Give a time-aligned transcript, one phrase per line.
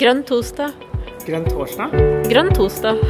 [0.00, 0.72] Grønn torsdag.
[1.26, 1.92] Grønn torsdag?
[2.30, 3.00] Grønn torsdag.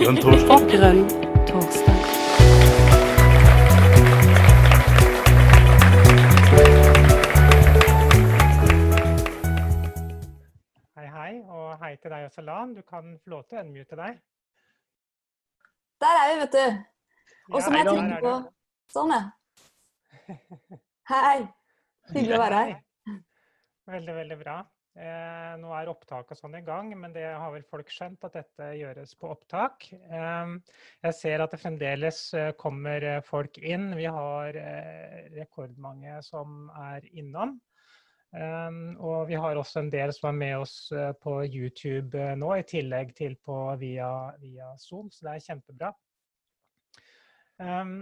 [0.00, 0.62] Grønn torsdag.
[0.72, 1.02] Grønn
[1.50, 3.06] torsdag.
[10.96, 12.72] Hei, hei, og hei til deg også, Lan.
[12.76, 14.20] Du kan få lov til å unmute deg.
[16.00, 16.78] Der er vi, vet du.
[17.52, 18.34] Og så må Ja, jeg trykke på.
[18.94, 19.22] Sånn, ja.
[21.12, 21.38] Hei.
[22.14, 22.74] Hyggelig å være her.
[23.96, 24.56] Veldig, veldig bra.
[24.96, 28.38] Eh, nå er opptak og sånn i gang, men det har vel folk skjønt at
[28.38, 29.90] dette gjøres på opptak.
[29.92, 30.54] Eh,
[31.04, 33.90] jeg ser at det fremdeles eh, kommer eh, folk inn.
[33.98, 37.58] Vi har eh, rekordmange som er innom.
[38.32, 40.78] Eh, og vi har også en del som er med oss
[41.20, 45.92] på YouTube nå, i tillegg til på via, via Zoom, så det er kjempebra.
[47.56, 47.98] Um,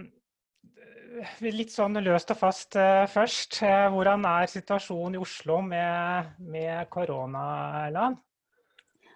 [1.43, 3.61] litt sånn løst og fast eh, først.
[3.63, 8.17] Eh, hvordan er situasjonen i Oslo med, med korona, Lan?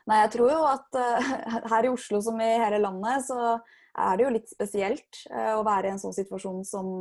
[0.10, 1.34] Nei, jeg tror jo at eh,
[1.74, 3.58] her i Oslo som i hele landet, så
[4.00, 6.92] er det jo litt spesielt å være i en sånn situasjon som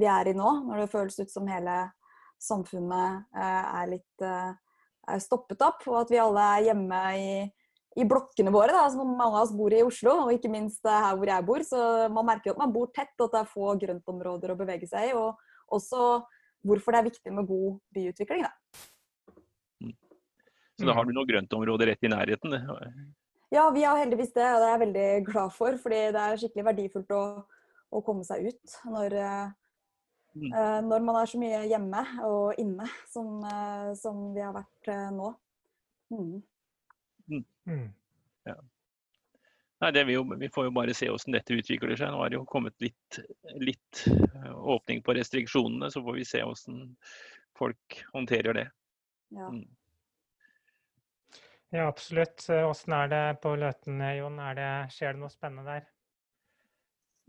[0.00, 0.50] vi er i nå.
[0.66, 1.76] Når det føles ut som hele
[2.40, 7.30] samfunnet er litt er stoppet opp, og at vi alle er hjemme i,
[7.98, 8.70] i blokkene våre.
[8.76, 11.46] Da, som mange av oss bor i Oslo, og ikke minst eh, her hvor jeg
[11.48, 11.64] bor.
[11.66, 11.80] Så
[12.14, 14.88] man merker jo at man bor tett, og at det er få grøntområder å bevege
[14.90, 15.14] seg i.
[15.18, 16.22] Og også
[16.66, 18.44] hvorfor det er viktig med god byutvikling.
[18.46, 18.52] Da.
[20.80, 22.54] Så da har du noen grøntområder rett i nærheten.
[22.54, 22.60] det.
[23.52, 25.76] Ja, vi har heldigvis det, og det er jeg veldig glad for.
[25.76, 27.24] fordi det er skikkelig verdifullt å,
[27.92, 29.18] å komme seg ut når,
[30.30, 30.52] Mm.
[30.54, 34.86] eh, når man er så mye hjemme og inne som, eh, som vi har vært
[35.10, 35.32] nå.
[36.14, 36.36] Mm.
[37.70, 37.88] Mm.
[39.80, 42.10] Nei, det vil jo, Vi får jo bare se hvordan dette utvikler seg.
[42.12, 43.16] Nå har det jo kommet litt,
[43.64, 46.82] litt eh, åpning på restriksjonene, så får vi se hvordan
[47.56, 48.66] folk håndterer det.
[49.32, 49.46] Ja.
[49.48, 49.64] Mm.
[51.70, 52.44] Ja, absolutt.
[52.50, 54.36] Hvordan er det på Løten, Jon?
[54.42, 55.88] Er det, skjer det noe spennende der?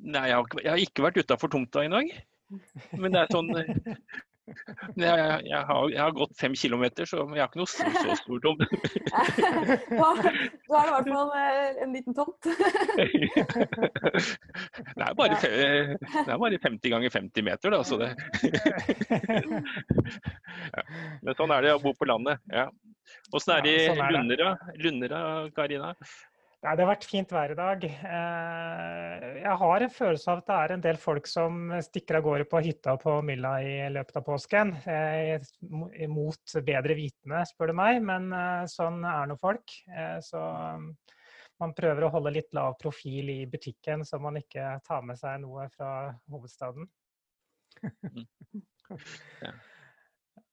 [0.01, 2.11] Nei, jeg har, ikke- jeg har ikke vært utafor tomta i dag.
[2.99, 3.53] Men det er sånn
[5.01, 7.87] jeg, jeg, jeg, har, jeg har gått fem kilometer, så jeg har ikke noe så,
[7.95, 8.61] så stor tomt.
[9.11, 9.23] Da,
[9.97, 10.33] da er det
[10.71, 12.41] i hvert fall eh, en liten tomt.
[14.91, 17.79] Det er bare, det er bare 50 ganger 50 meter, da.
[17.87, 18.11] Så det,
[20.75, 20.83] ja.
[21.23, 22.41] Men sånn er det å bo på landet.
[22.53, 22.67] Ja.
[23.35, 24.13] Åssen er det i sånn er.
[24.15, 24.51] Lundera,
[24.83, 25.21] Lundera,
[25.55, 25.93] Karina?
[26.61, 27.85] Nei, det har vært fint vær i dag.
[27.89, 32.25] Eh, Jeg har en følelse av at det er en del folk som stikker av
[32.27, 34.75] gårde på hytta på Mylla i løpet av påsken.
[34.85, 35.41] eh,
[36.11, 39.73] Mot bedre vitende, spør du meg, men eh, sånn er nå folk.
[40.21, 40.43] Så
[41.61, 45.41] man prøver å holde litt lav profil i butikken, så man ikke tar med seg
[45.41, 46.89] noe fra hovedstaden.
[49.41, 49.51] Ja.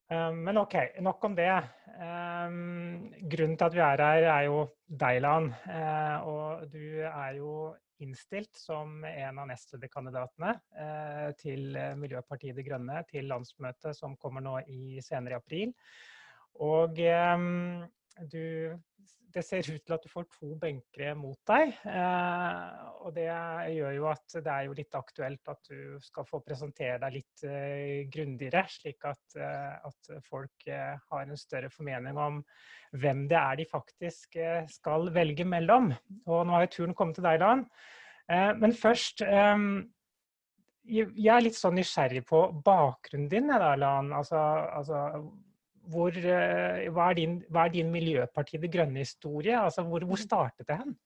[0.09, 0.75] Um, Men OK,
[1.05, 1.53] nok om det.
[1.99, 5.51] Um, grunnen til at vi er her, er jo deg, Lan.
[5.69, 13.03] Eh, og du er jo innstilt som en av nestlederkandidatene eh, til Miljøpartiet De Grønne
[13.11, 15.75] til landsmøtet som kommer nå i, senere i april.
[16.65, 17.03] Og
[17.35, 17.83] um,
[18.31, 18.79] du,
[19.34, 21.75] det ser ut til at du får to benkere mot deg.
[21.89, 26.41] Eh, og det gjør jo at det er jo litt aktuelt at du skal få
[26.44, 32.19] presentere deg litt eh, grundigere, slik at, eh, at folk eh, har en større formening
[32.19, 32.41] om
[32.97, 34.38] hvem det er de faktisk
[34.72, 35.93] skal velge mellom.
[36.27, 37.69] Og nå har jo turen kommet til deg.
[38.33, 39.25] Eh, men først
[40.88, 44.09] jeg er litt sånn nysgjerrig på bakgrunnen din, da, Lan.
[44.17, 44.41] Altså,
[44.72, 45.03] altså
[45.88, 49.56] hvor, eh, hva, er din, hva er din Miljøpartiet De Grønne-historie?
[49.56, 50.97] Altså, hvor, hvor startet det hen?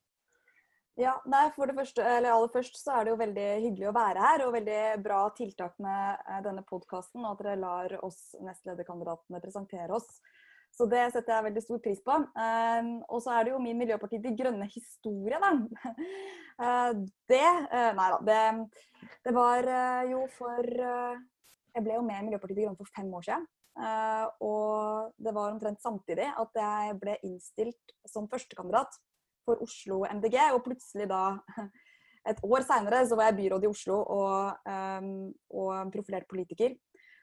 [1.00, 3.94] Ja, nei, for det første, eller Aller først så er det jo veldig hyggelig å
[3.96, 7.22] være her, og veldig bra tiltak med eh, denne podkasten.
[7.24, 10.10] Og at dere lar oss nestlederkandidatene presentere oss.
[10.72, 12.14] Så det setter jeg veldig stor pris på.
[12.16, 15.56] Um, og så er det jo min Miljøpartiet De Grønne historie, da.
[16.62, 16.90] Eh,
[17.32, 17.46] det
[17.96, 18.18] Nei da.
[18.22, 19.64] Det, det var
[20.04, 23.46] jo for Jeg ble jo med i Miljøpartiet De Grønne for fem år siden.
[23.72, 28.98] Eh, og det var omtrent samtidig at jeg ble innstilt som førstekandidat
[29.46, 31.38] for Oslo MDG, og plutselig da
[32.30, 36.76] et år seinere så var jeg byråd i Oslo og, um, og profilert politiker.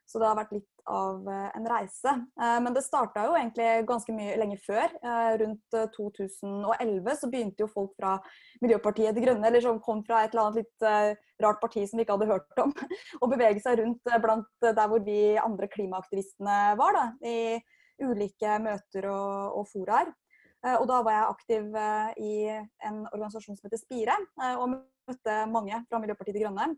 [0.10, 2.14] Så det har vært litt av eh, en reise.
[2.42, 4.88] Eh, men det starta jo egentlig ganske mye lenge før.
[5.06, 8.16] Eh, rundt eh, 2011 så begynte jo folk fra
[8.64, 12.08] Miljøpartiet De Grønne, eller som kom fra et eller annet litt rart parti som vi
[12.08, 12.74] ikke hadde hørt om,
[13.24, 16.98] å bevege seg rundt blant der hvor vi andre klimaaktivistene var.
[16.98, 17.60] da, I
[18.00, 20.10] ulike møter og, og foraer.
[20.80, 21.76] Og da var jeg aktiv
[22.20, 22.34] i
[22.84, 24.16] en organisasjon som heter Spire,
[24.60, 24.74] og
[25.08, 26.74] møtte mange fra Miljøpartiet De Grønne.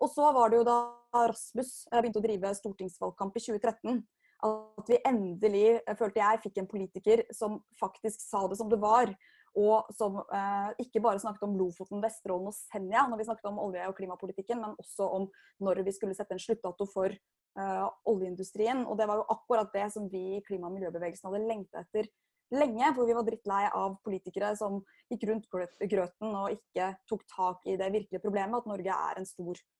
[0.00, 0.78] Og så var det jo da
[1.12, 4.00] Rasmus eh, begynte å drive stortingsvalgkamp i 2013.
[4.40, 9.12] at vi endelig, følte jeg, fikk en politiker som faktisk sa det som det var.
[9.58, 13.58] Og som eh, ikke bare snakket om Lofoten, Vesterålen og Senja når vi snakket om
[13.58, 15.26] olje- og klimapolitikken, men også om
[15.60, 18.84] når vi skulle sette en sluttdato for eh, oljeindustrien.
[18.86, 22.08] Og det var jo akkurat det som vi i klima- og miljøbevegelsen hadde lengta etter
[22.54, 22.92] lenge.
[22.94, 24.80] For vi var drittlei av politikere som
[25.10, 29.28] gikk rundt grøten og ikke tok tak i det virkelige problemet, at Norge er en
[29.28, 29.79] stor eh,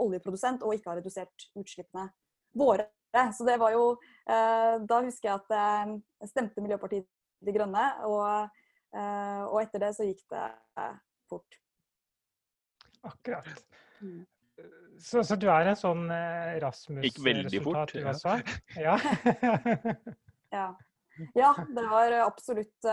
[0.00, 2.08] oljeprodusent og ikke har redusert utslippene
[2.56, 2.88] våre.
[3.34, 3.84] Så det var jo
[4.30, 7.08] eh, Da husker jeg at jeg eh, stemte Miljøpartiet
[7.42, 8.52] De Grønne, og,
[8.94, 10.44] eh, og etter det så gikk det
[11.30, 11.58] fort.
[13.08, 13.48] Akkurat.
[14.00, 14.26] Mm.
[15.00, 16.04] Så, så, du er en sånn
[16.60, 18.36] Rasmus-resultat du også?
[18.86, 18.98] Ja.
[20.52, 20.66] ja.
[21.32, 21.52] ja.
[21.64, 22.90] det var absolutt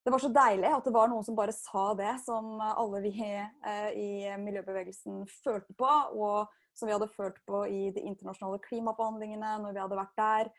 [0.00, 3.12] Det var så deilig at det var noen som bare sa det som alle vi
[3.20, 4.10] i
[4.40, 5.90] miljøbevegelsen følte på.
[6.16, 6.48] og
[6.80, 10.52] som vi hadde følt på i de internasjonale klimaforhandlingene når vi hadde vært der.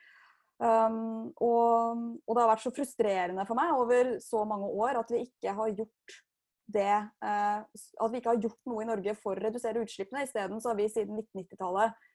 [0.62, 5.10] Um, og, og, det har vært så frustrerende for meg over så mange år at
[5.10, 6.20] vi ikke har gjort
[6.72, 6.92] det
[7.26, 10.28] uh, At vi ikke har gjort noe i Norge for å redusere utslippene.
[10.28, 12.11] Isteden har vi siden 1990-tallet uh, eh,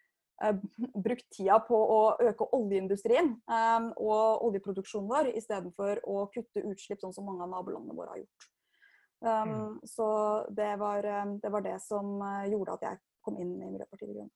[0.77, 7.15] brukt tida på å øke oljeindustrien um, og oljeproduksjonen vår, istedenfor å kutte utslipp, sånn
[7.17, 8.49] som mange av nabolandene våre har gjort.
[9.25, 9.77] Um, mm.
[9.89, 10.09] Så
[10.59, 11.09] det var,
[11.41, 12.19] det var, det som
[12.51, 14.35] gjorde at jeg kom inn i Miljøpartiet De Grønne.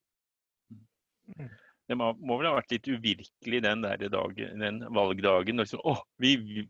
[1.36, 1.50] Mm.
[1.90, 5.58] Det må, må, vel ha vært litt uvirkelig den, dagen, den valgdagen.
[5.58, 6.62] Liksom, å, vi, vi,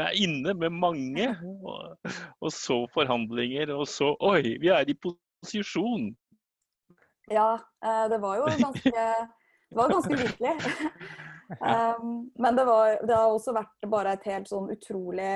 [0.00, 1.26] er inne med mange!
[1.68, 1.98] Og,
[2.40, 6.10] og, så forhandlinger, og så Oi, vi er i posisjon!
[7.30, 7.50] Ja,
[7.84, 9.04] eh, det var jo ganske,
[9.70, 10.54] det var ganske virkelig.
[11.58, 15.34] Um, men det, var, det, har også vært bare et helt sånn utrolig,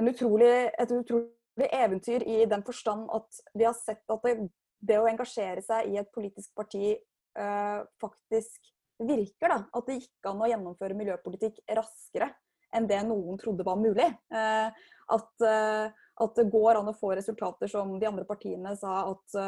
[0.00, 4.38] utrolig et utrolig eventyr i den forstand at vi har sett at det
[4.80, 6.94] det å engasjere seg i et politisk parti
[7.38, 9.52] uh, faktisk virker.
[9.52, 12.32] da, At det gikk an å gjennomføre miljøpolitikk raskere
[12.76, 14.06] enn det noen trodde var mulig.
[14.32, 14.70] Uh,
[15.10, 19.40] at, uh, at, det går an å få resultater som de andre partiene sa at,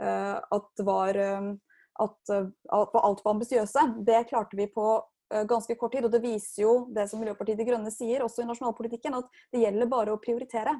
[0.00, 1.18] at var
[2.00, 3.84] at, at alt var ambisiøse.
[4.06, 4.86] Det klarte vi på
[5.48, 6.06] ganske kort tid.
[6.08, 9.62] Og det viser jo det som Miljøpartiet De Grønne sier, også i nasjonalpolitikken, at det
[9.64, 10.74] gjelder bare å prioritere.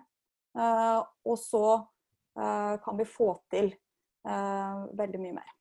[1.28, 1.66] Og så
[2.34, 3.72] kan vi få til
[4.92, 5.52] veldig mye mer.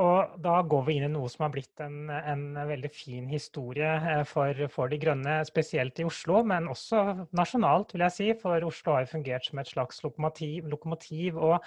[0.00, 3.90] Og da går vi inn i noe som har blitt en, en veldig fin historie
[3.98, 8.30] eh, for, for, De grønne, spesielt i Oslo, men også nasjonalt, vil jeg si.
[8.40, 10.70] For Oslo har jo fungert som et slags lokomotiv.
[10.72, 11.60] lokomotiv og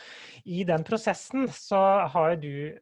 [0.45, 1.83] i den prosessen så
[2.15, 2.73] har du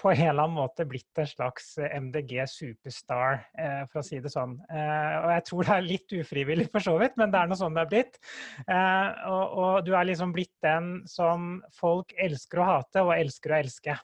[0.00, 4.32] på en eller annen måte blitt en slags MDG superstar, eh, for å si det
[4.32, 4.58] sånn.
[4.68, 7.58] Eh, og jeg tror det er litt ufrivillig for så vidt, men det er nå
[7.58, 8.20] sånn det er blitt.
[8.66, 13.56] Eh, og, og, du er liksom blitt den som folk elsker å hate og elsker
[13.56, 13.96] å elske.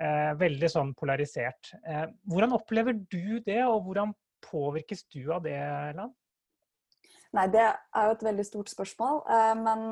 [0.00, 1.74] Eh, veldig sånn polarisert.
[1.84, 4.14] Eh, hvordan opplever du det, og hvordan
[4.46, 5.58] påvirkes du av det,
[5.98, 6.14] Lan?
[7.36, 9.20] Nei, det er jo et veldig stort spørsmål.
[9.28, 9.82] Eh, men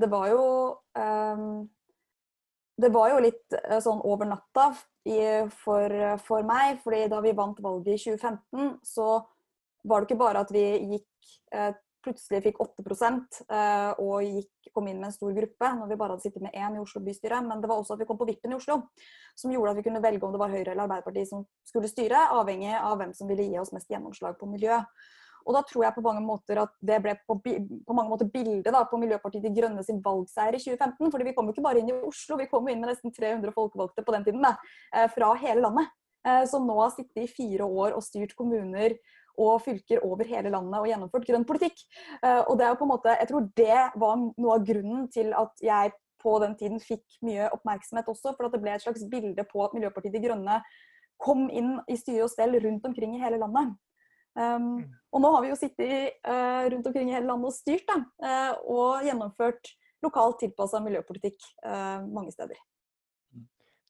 [0.00, 0.44] det var jo
[2.74, 3.54] det var jo litt
[3.84, 4.70] sånn over natta
[5.54, 5.92] for,
[6.24, 6.80] for, meg.
[6.82, 9.08] fordi da vi vant valget i 2015, så
[9.84, 10.64] var det ikke bare at vi
[10.94, 11.36] gikk
[12.04, 16.14] plutselig fikk 8 eh, og gikk, kom inn med en stor gruppe når vi bare
[16.14, 18.28] hadde sittet med én i Oslo bystyre, men det var også at vi kom på
[18.28, 18.80] vippen i Oslo.
[19.38, 22.28] Som gjorde at vi kunne velge om det var Høyre eller Arbeiderpartiet som skulle styre,
[22.36, 24.80] avhengig av hvem som ville gi oss mest gjennomslag på miljø.
[25.44, 28.72] Og da tror jeg på mange måter at det ble på, på mange måter bildet
[28.72, 31.10] da, på Miljøpartiet De Grønne sin valgseier i 2015.
[31.12, 33.12] fordi vi kom jo ikke bare inn i Oslo, vi kom jo inn med nesten
[33.12, 34.40] 300 folkevalgte på den tiden.
[34.44, 34.54] Da,
[34.96, 35.92] eh, fra hele landet.
[36.24, 38.96] Eh, som nå har sittet i fire år og styrt kommuner
[39.40, 41.84] og fylker over hele landet og gjennomført grønn politikk.
[42.20, 45.06] Eh, og det er jo på en måte, Jeg tror det var noe av grunnen
[45.12, 48.32] til at jeg på den tiden fikk mye oppmerksomhet også.
[48.34, 50.60] For at det ble et slags bilde på at Miljøpartiet De Grønne
[51.20, 53.74] kom inn i styre og stell rundt omkring i hele landet.
[54.34, 54.80] Um,
[55.14, 58.00] og nå har vi jo sittet uh, rundt omkring i hele landet og styrt da,
[58.24, 59.70] uh, og gjennomført
[60.02, 62.58] lokalt tilpassa miljøpolitikk uh, mange steder.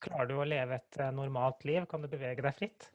[0.04, 1.86] Klarer du å leve et normalt liv?
[1.88, 2.90] Kan du bevege deg fritt?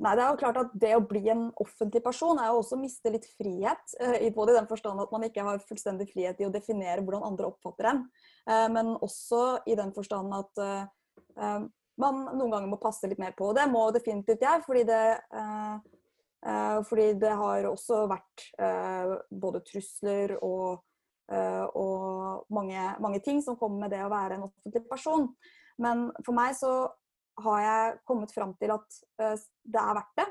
[0.00, 2.78] Nei, det er jo klart at det å bli en offentlig person er jo også
[2.78, 3.96] å miste litt frihet.
[4.32, 7.50] Både i den forstand at man ikke har fullstendig frihet i å definere hvordan andre
[7.50, 8.00] oppfatter en,
[8.72, 10.62] men også i den forstand at
[12.00, 13.52] man noen ganger må passe litt mer på.
[13.52, 15.02] Det må definitivt jeg, fordi det
[16.46, 19.10] Eh, fordi det har også vært eh,
[19.42, 20.80] både trusler og,
[21.32, 25.28] eh, og mange, mange, ting som kommer med det å være en offentlig person.
[25.80, 26.72] Men for meg så
[27.40, 30.28] har jeg kommet fram til at det er verdt det.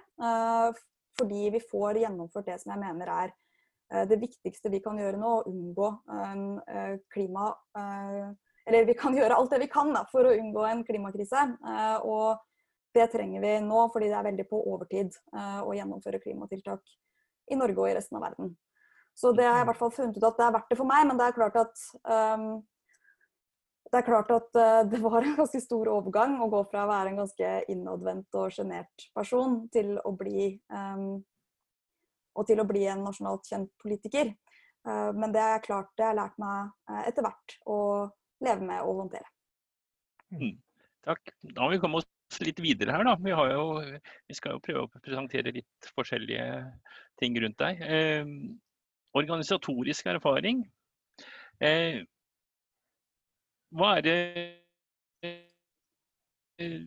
[1.20, 3.34] Fordi vi får gjennomført det som jeg mener er
[4.10, 5.88] det viktigste vi kan gjøre nå, å unngå
[7.10, 7.48] klima
[8.68, 11.48] Eller vi kan gjøre alt det vi kan da, for å unngå en klimakrise.
[12.06, 12.38] Og
[12.94, 16.86] det trenger vi nå, fordi det er veldig på overtid å gjennomføre klimatiltak
[17.50, 18.54] i Norge og i resten av verden.
[19.20, 20.88] Så det har jeg i hvert fall funnet ut at det er verdt det for
[20.88, 21.08] meg.
[21.10, 22.46] Men det er klart at um,
[23.90, 26.92] det er klart at uh, det var en ganske stor overgang å gå fra å
[26.92, 31.18] være en ganske innadvendt og sjenert person til å bli um,
[32.38, 34.32] og til å bli en nasjonalt kjent politiker.
[34.88, 37.80] Uh, men det er klart det har lært meg uh, etter hvert å
[38.46, 39.28] leve med og håndtere.
[40.32, 40.56] Mm.
[41.08, 41.34] Takk.
[41.42, 42.08] Da må vi komme oss
[42.44, 43.16] litt videre her, da.
[43.20, 43.66] Vi, jo,
[44.30, 46.46] vi, skal jo prøve å presentere litt forskjellige
[47.20, 47.82] ting rundt deg.
[47.82, 48.30] Eh,
[49.18, 50.62] organisatorisk erfaring.
[51.64, 52.04] Eh,
[53.76, 54.18] hva er det
[55.24, 56.84] eh,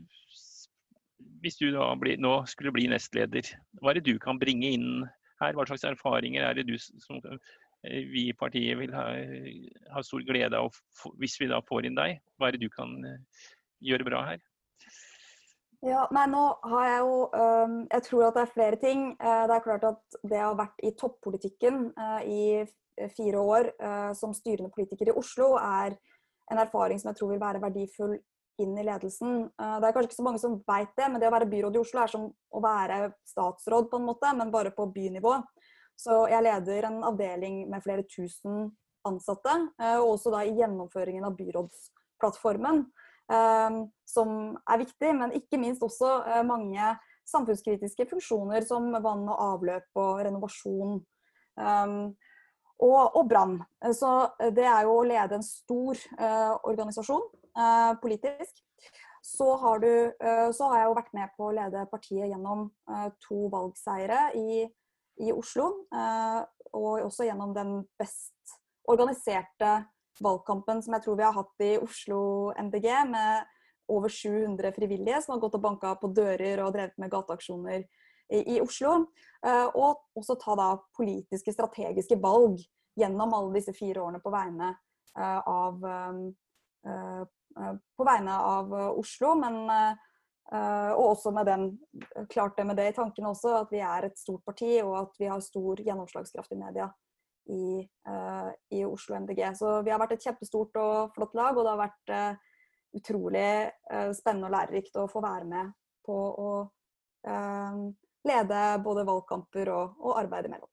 [1.43, 3.47] Hvis du da blir, nå skulle bli nestleder,
[3.81, 5.05] hva er det du kan bringe inn
[5.43, 5.55] her?
[5.57, 9.09] Hva slags erfaringer er det du som eh, vi i partiet vil ha,
[9.95, 10.71] ha stor glede av
[11.23, 12.19] hvis vi da får inn deg?
[12.39, 13.21] Hva er det du kan eh,
[13.83, 14.43] gjøre bra her?
[15.83, 19.01] Ja, nei, nå har Jeg jo, um, jeg tror at det er flere ting.
[19.19, 22.63] Uh, det er klart at det har ha vært i toppolitikken uh, i
[23.17, 25.97] fire år uh, som styrende politiker i Oslo, er
[26.51, 28.17] en erfaring som jeg tror vil være verdifull
[28.61, 29.47] inn i ledelsen.
[29.57, 31.81] Det er kanskje ikke så mange som vet det, men det å være byråd i
[31.81, 35.39] Oslo er som å være statsråd, på en måte, men bare på bynivå.
[35.99, 38.69] Så jeg leder en avdeling med flere tusen
[39.09, 39.55] ansatte,
[40.03, 42.85] og også da i gjennomføringen av byrådsplattformen.
[43.33, 46.93] Ehm, som er viktig, men ikke minst også eh, mange
[47.31, 50.99] samfunnskritiske funksjoner som vann og avløp og renovasjon.
[52.83, 53.61] Og, og brann.
[53.95, 54.11] Så
[54.57, 57.23] det er jo å lede en stor eh, organisasjon
[57.55, 58.59] eh, politisk.
[59.23, 62.67] Så har, du, eh, så har, jeg jo vært med på å lede partiet gjennom
[63.23, 64.65] to valgseire i,
[65.23, 65.69] i Oslo.
[66.73, 68.59] og også gjennom den best
[68.91, 69.85] organiserte
[70.23, 73.51] valgkampen som jeg tror vi har hatt i Oslo MDG, med
[73.93, 77.85] over 700 frivillige som har gått og banka på dører og drevet med gateaksjoner
[78.33, 78.95] i, Oslo.
[79.47, 82.63] Uh, og også ta da politiske, strategiske valg
[82.99, 84.71] gjennom alle disse fire årene på vegne
[85.19, 89.59] uh, av uh, på vegne av Oslo, men
[90.53, 91.67] og også med den,
[92.33, 95.21] klart det med det i tankene også, at vi er et stort parti og at
[95.21, 96.89] vi har stor gjennomslagskraft i media
[97.53, 97.85] i,
[98.75, 99.45] i, Oslo MDG.
[99.61, 102.15] Så vi har vært et kjempestort og flott lag, og det har vært
[102.99, 103.47] utrolig
[104.19, 105.73] spennende og lærerikt å få være med
[106.09, 106.51] på å
[108.29, 110.71] lede både valgkamper og, og arbeid imellom.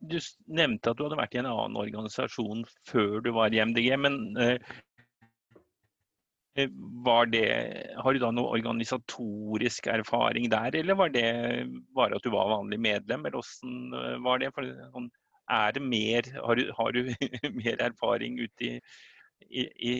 [0.00, 0.16] Du
[0.48, 3.90] nevnte at du hadde vært i en annen organisasjon før du var i MDG.
[4.00, 4.20] men
[6.60, 6.68] Eh,
[7.04, 7.46] var det,
[7.96, 11.26] har du da noe organisatorisk erfaring der, eller var det
[11.94, 13.26] bare at du var vanlig medlem?
[13.26, 14.50] Eller hvordan eh, var det?
[14.56, 15.06] For, sånn,
[15.50, 17.12] er det mer, har du, har du
[17.62, 18.74] mer erfaring ute i,
[19.46, 19.94] i, i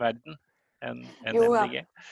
[0.00, 0.40] verden
[0.82, 1.82] enn en MDG?
[1.82, 2.08] Ja.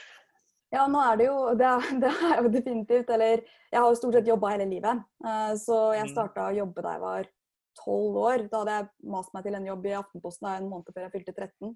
[0.70, 3.10] Ja, nå er det jo det er, det er jo definitivt.
[3.10, 5.04] Eller jeg har jo stort sett jobba hele livet.
[5.24, 6.12] Eh, så jeg mm.
[6.14, 7.32] starta å jobbe da jeg var
[7.80, 8.46] tolv år.
[8.50, 11.36] Da hadde jeg mast meg til en jobb i Aftenposten en måned før jeg fylte
[11.36, 11.74] 13.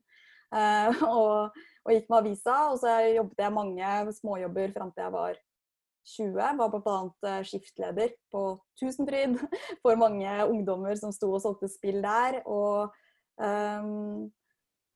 [1.09, 2.59] og og gikk med avisa.
[2.73, 5.41] Og så jobbet jeg mange småjobber fram til jeg var
[6.15, 6.39] 20.
[6.61, 6.97] Var bl.a.
[7.31, 8.45] Eh, skiftleder på
[8.81, 9.39] Tusenfryd
[9.83, 12.41] for mange ungdommer som sto og solgte spill der.
[12.47, 12.95] Og,
[13.41, 14.29] um,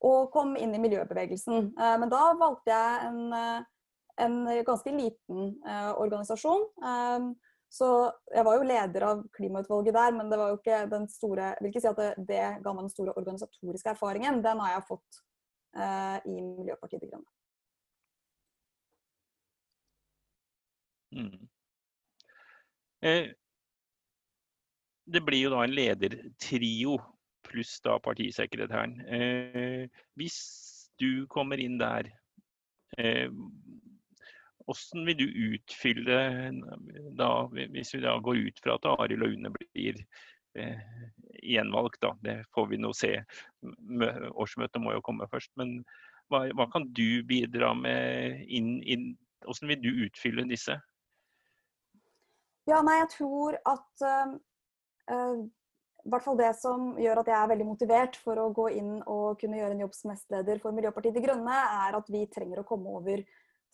[0.04, 1.72] og kom inn i miljøbevegelsen.
[1.74, 3.66] Men da valgte jeg en, eh,
[4.18, 6.66] en ganske liten uh, organisasjon.
[6.82, 7.30] Um,
[7.68, 11.50] så jeg var jo leder av klimautvalget der, men det var jo ikke den store
[11.50, 14.40] Jeg vil ikke si at det, det ga meg den store organisatoriske erfaringen.
[14.44, 15.20] Den har jeg fått
[15.76, 17.30] Eh, i Miljøpartiet De Grønne.
[21.12, 21.48] Mm.
[23.00, 23.28] Eh,
[25.04, 26.96] det blir jo da en ledertrio
[27.48, 28.98] pluss da partisekretæren.
[29.06, 30.38] Eh, hvis
[31.00, 32.10] du kommer inn der,
[32.98, 33.30] eh,
[34.68, 36.18] hvordan vil du utfylle
[37.16, 40.02] da, hvis vi da går ut fra at Arild Aune blir
[40.58, 40.78] Eh,
[41.42, 42.00] gjenvalgt.
[42.00, 42.16] Da.
[42.20, 43.12] Det får vi nå se.
[44.32, 45.52] Årsmøtet må jo komme først.
[45.60, 45.78] Men
[46.32, 50.74] hva, hva kan du bidra med inn, inn Hvordan vil du utfylle disse?
[52.66, 57.52] Ja, nei, jeg tror at øh, i hvert fall det som gjør at jeg er
[57.52, 61.14] veldig motivert for å gå inn og kunne gjøre en jobb som nestleder for Miljøpartiet
[61.14, 63.22] De Grønne, er at vi trenger å komme over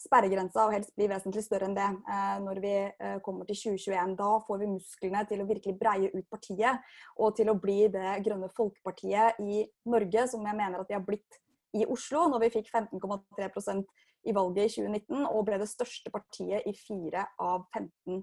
[0.01, 4.17] sperregrensa, og helst bli vesentlig større enn det eh, når vi eh, kommer til 2021.
[4.19, 6.83] Da får vi musklene til å virkelig breie ut partiet,
[7.19, 11.07] og til å bli det grønne folkepartiet i Norge, som jeg mener at de har
[11.07, 11.41] blitt
[11.75, 13.85] i Oslo, når vi fikk 15,3%
[14.25, 18.23] i valget i 2019, og ble det største partiet i fire av 15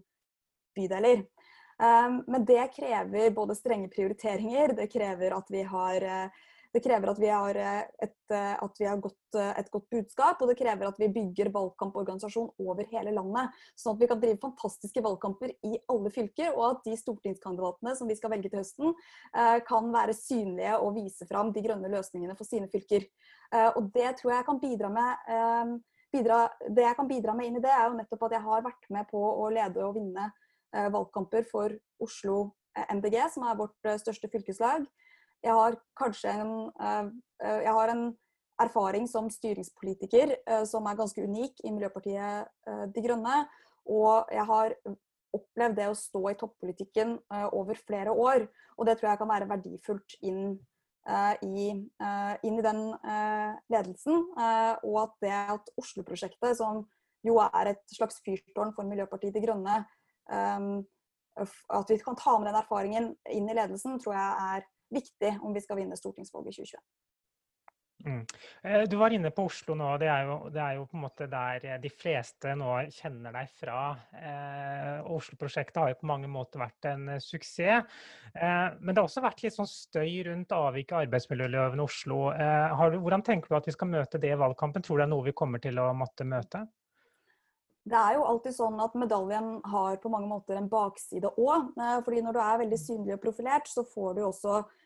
[0.77, 1.25] bydeler.
[1.81, 6.05] Um, men det krever både strenge prioriteringer, det krever at vi har
[6.71, 7.57] Det krever at vi har,
[8.03, 12.49] et, at vi har godt, et godt budskap, og det krever at vi bygger valgkamporganisasjon
[12.63, 13.51] over hele landet.
[13.75, 18.07] Sånn at vi kan drive fantastiske valgkamper i alle fylker, og at de stortingskandidatene som
[18.07, 18.95] vi skal velge til høsten,
[19.67, 23.03] kan være synlige og vise fram de grønne løsningene for sine fylker.
[23.75, 27.63] Og det tror jeg kan bidra med bidra, det jeg kan bidra med inn i
[27.63, 30.27] det, er jo nettopp at jeg har vært med på å lede og vinne
[30.75, 32.37] eh, valgkamper for Oslo
[32.77, 34.87] eh, MDG, som er vårt eh, største fylkeslag.
[35.41, 37.05] Jeg har kanskje en, eh,
[37.43, 38.17] eh, jeg har en
[38.61, 42.47] erfaring som styringspolitiker eh, som er ganske unik i Miljøpartiet
[42.93, 43.45] De Grønne.
[43.89, 44.75] Og jeg har
[45.33, 47.15] opplevd det å stå i toppolitikken
[47.55, 48.45] over flere år.
[48.77, 50.59] Og det tror jeg kan være verdifullt inn
[51.41, 51.69] i,
[52.45, 52.81] inn i den
[53.71, 54.27] ledelsen.
[54.83, 56.83] og at det at Oslo-prosjektet, som
[57.25, 59.79] jo er et slags fyrtårn for Miljøpartiet De Grønne,
[60.29, 65.55] at vi kan ta med den erfaringen inn i ledelsen, tror jeg er viktig om
[65.55, 66.85] vi skal vinne stortingsvalget i 2021.
[68.05, 68.25] Mm.
[68.61, 69.89] Eh, du var inne på Oslo nå.
[70.01, 73.53] Det er, jo, det er, jo, på en måte der de fleste nå kjenner deg
[73.59, 73.77] fra.
[74.17, 77.87] Eh, Oslo-prosjektet har jo på mange måter vært en eh, suksess.
[78.33, 82.21] Eh, men det har også vært litt sånn støy rundt avvik av arbeidsmiljøloven i Oslo.
[82.33, 84.85] Eh, du, hvordan tenker du at vi skal møte det i valgkampen?
[84.85, 86.65] Tror du det er noe vi kommer til å måtte møte?
[87.81, 91.73] Det er jo alltid sånn at medaljen har på mange måter en bakside òg.
[91.77, 94.80] Eh, fordi når du er veldig synlig og profilert, så får du også Eh,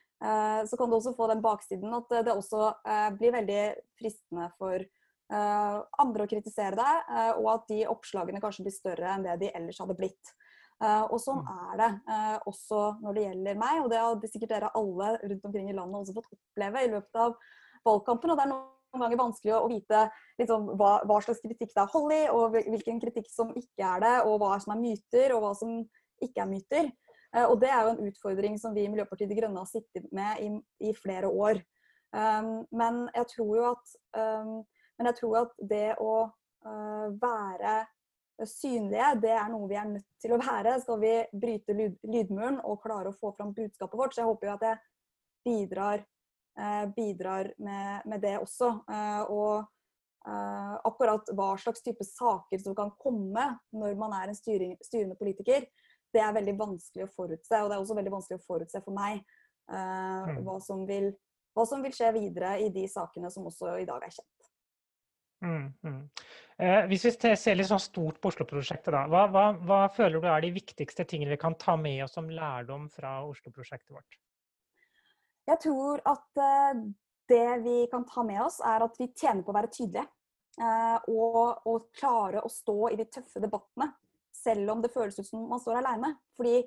[0.65, 3.63] så kan du også få den baksiden at det også eh, blir veldig
[3.99, 9.25] fristende for eh, andre å kritisere deg, og at de oppslagene kanskje blir større enn
[9.27, 10.35] det de ellers hadde blitt.
[10.83, 11.51] Og sånn mm.
[11.71, 11.89] er det
[12.51, 16.01] også når det gjelder meg, og det har sikkert dere alle rundt omkring i landet
[16.01, 17.37] også fått oppleve i løpet av
[17.87, 18.33] valgkampen.
[18.33, 20.01] og det er noen ganger vanskelig å vite
[20.41, 24.03] liksom, hva, hva, slags kritikk det er hold i, og hvilken kritikk som ikke er
[24.03, 25.77] det, og hva som er myter, og hva som
[26.23, 26.91] ikke er myter.
[27.35, 30.07] Eh, og det er jo en utfordring som vi i Miljøpartiet De Grønne har sittet
[30.15, 30.51] med i,
[30.89, 31.59] i flere år.
[32.15, 33.25] Um, men, jeg
[33.67, 34.61] at, um,
[34.95, 37.75] men jeg tror at det å uh, være
[38.47, 40.77] synlige, det er noe vi er nødt til å være.
[40.83, 44.15] Skal vi bryte lyd, lydmuren og klare å få fram budskapet vårt.
[44.15, 44.83] Så jeg håper jo at jeg
[45.45, 46.05] bidrar,
[46.61, 48.77] uh, bidrar med, med, det også.
[48.87, 49.71] Uh, og
[50.25, 53.43] akkurat hva slags type saker som kan komme
[53.77, 55.67] når man er en styring, styrende politiker,
[56.15, 57.59] det er veldig vanskelig å forutse.
[57.61, 59.21] Og det er også veldig vanskelig å forutse for meg
[59.71, 61.11] uh, hva, som vil,
[61.55, 64.51] hva, som vil, skje videre i de sakene som også i dag er kjent.
[65.45, 66.01] Mm, mm.
[66.63, 69.03] Eh, hvis vi ser litt sånn stort på Oslo-prosjektet, da.
[69.11, 72.31] Hva, hva, hva, føler du er de viktigste tingene vi kan ta med oss som
[72.31, 74.17] lærdom fra Oslo-prosjektet vårt?
[75.45, 76.85] Jeg tror at uh,
[77.29, 80.07] det vi kan ta med oss, er at vi tjener på å være tydelige.
[80.55, 83.89] Uh, og, og klare å stå i de tøffe debattene
[84.45, 86.13] selv om det føles ut som man står alene.
[86.37, 86.61] Fordi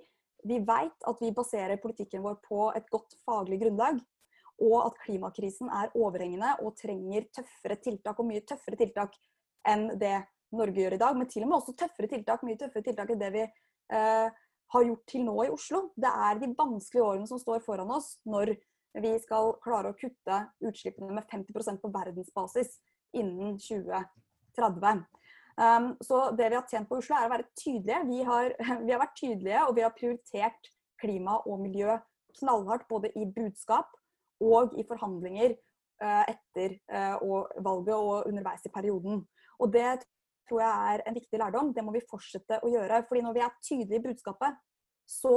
[0.46, 4.00] vi vet at vi baserer politikken vår på et godt faglig grunnlag.
[4.66, 9.14] Og at klimakrisen er overhengende og trenger tøffere tiltak, og mye tøffere tiltak
[9.68, 10.16] enn det
[10.58, 11.16] Norge gjør i dag.
[11.18, 14.38] Men til og med også tøffere tiltak, mye tøffere tiltak enn det vi eh,
[14.74, 15.88] har gjort til nå i Oslo.
[15.96, 18.56] Det er de vanskelige årene som står foran oss når
[18.98, 22.78] vi skal klare å kutte utslippene med 50% på verdensbasis
[23.16, 25.04] innen 2030.
[25.58, 28.02] Um, så det vi har tjent på Oslo, er å være tydelige.
[28.06, 28.52] Vi har,
[28.86, 30.70] vi har, vært tydelige, og vi har prioritert
[31.02, 31.96] klima og miljø
[32.38, 33.90] knallhardt både i budskap
[34.44, 35.56] og i forhandlinger
[36.04, 37.18] uh, etter uh,
[37.64, 39.24] valget og underveis i perioden.
[39.58, 39.98] Og det
[40.48, 41.72] tror jeg er en viktig lærdom.
[41.74, 43.02] Det må vi fortsette å gjøre.
[43.08, 44.60] fordi når vi er tydelige i budskapet,
[45.08, 45.34] så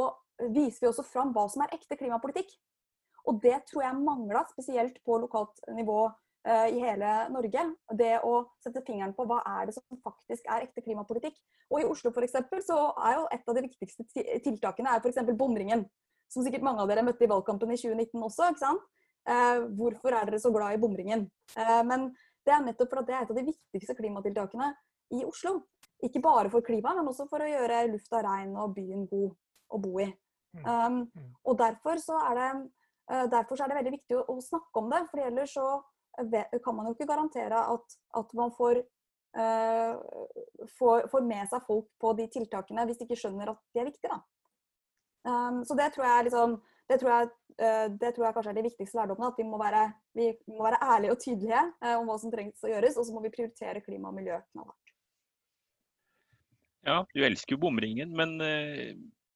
[0.53, 2.53] viser vi også fram hva som er ekte klimapolitikk.
[3.29, 6.05] Og det tror jeg mangla, spesielt på lokalt nivå
[6.41, 7.63] i hele Norge.
[7.93, 8.31] Det å
[8.63, 11.35] sette fingeren på hva er det som faktisk er ekte klimapolitikk.
[11.69, 15.21] Og i Oslo for eksempel, så er jo et av de viktigste tiltakene er f.eks.
[15.37, 15.85] bomringen.
[16.31, 18.49] Som sikkert mange av dere møtte i valgkampen i 2019 også.
[18.49, 18.89] ikke sant?
[19.29, 21.27] Eh, hvorfor er dere så glad i bomringen?
[21.53, 22.09] Eh, men
[22.45, 24.71] det er nettopp fordi det er et av de viktigste klimatiltakene
[25.13, 25.59] i Oslo.
[26.01, 29.29] Ikke bare for klimaet, men også for å gjøre lufta rein og byen god
[29.71, 30.07] å bo i.
[30.57, 30.63] Mm.
[30.65, 31.27] Um, mm.
[31.47, 32.47] og derfor så, er det,
[33.11, 35.67] uh, derfor så er det veldig viktig å, å snakke om det, for ellers så
[36.63, 38.81] kan man jo ikke garantere at, at man får,
[39.37, 39.93] uh,
[40.77, 43.89] får, får, med seg folk på de tiltakene hvis de ikke skjønner at de er
[43.89, 44.19] viktige.
[45.27, 47.27] Um, så det tror jeg liksom det tror, jeg,
[47.61, 49.31] uh, det tror jeg kanskje er de viktigste lærdommene.
[49.31, 49.83] At vi må, være,
[50.17, 52.97] vi må være ærlige og tydelige uh, om hva som trengs å gjøres.
[52.99, 54.95] Og så må vi prioritere klima og miljø knallhardt.
[56.81, 58.39] Ja, du elsker jo bomringen, men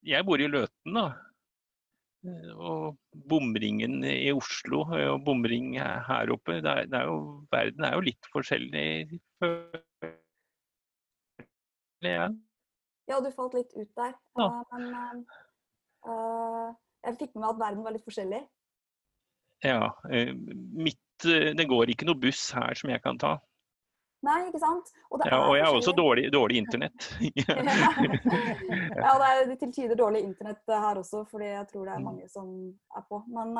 [0.01, 1.11] jeg bor i Løten, da.
[2.55, 2.95] Og
[3.29, 7.19] bomringen i Oslo og bomring her oppe, det er, det er jo,
[7.53, 8.88] verden er jo litt forskjellig.
[12.05, 12.27] Ja,
[13.09, 14.13] ja du falt litt ut der.
[14.38, 14.49] Ja.
[14.73, 15.23] Men
[16.09, 16.69] uh,
[17.05, 18.43] jeg fikk med meg at verden var litt forskjellig.
[19.65, 19.89] Ja.
[20.75, 23.38] Mitt, det går ikke noe buss her som jeg kan ta.
[24.25, 24.89] Nei, ikke sant?
[25.11, 27.07] Og, ja, og jeg har også dårlig, dårlig internett.
[29.05, 32.07] ja, det er til tider dårlig internett her også, fordi jeg tror det er mm.
[32.09, 32.49] mange som
[32.97, 33.21] er på.
[33.35, 33.53] Men,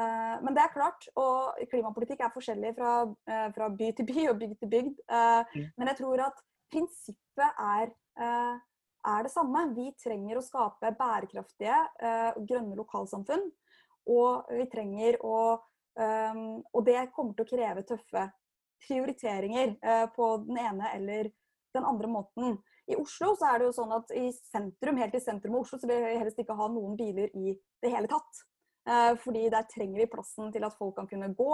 [0.00, 4.26] uh, men det er klart, og klimapolitikk er forskjellig fra, uh, fra by til by
[4.32, 5.04] og bygd til bygd.
[5.10, 5.68] Mm.
[5.76, 7.92] Men jeg tror at prinsippet er,
[8.22, 9.64] er, det samme.
[9.74, 11.80] Vi trenger å skape bærekraftige,
[12.46, 13.48] grønne lokalsamfunn.
[14.10, 18.22] Og vi trenger å um, Og det kommer til å kreve tøffe
[18.86, 21.30] prioriteringer eh, på den ene eller
[21.74, 22.58] den andre måten.
[22.90, 25.78] I Oslo så er det jo sånn at i sentrum, helt i sentrum av Oslo
[25.78, 28.42] så vil vi helst ikke ha noen biler i det hele tatt.
[28.90, 31.52] Eh, fordi der trenger vi plassen til at folk kan kunne gå,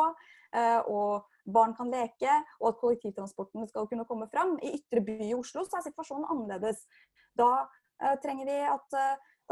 [0.57, 4.57] eh, og barn kan leke, og at kollektivtransporten skal kunne komme fram.
[4.63, 6.87] I ytre by i Oslo så er situasjonen annerledes.
[7.37, 7.67] Da
[8.23, 8.97] trenger vi at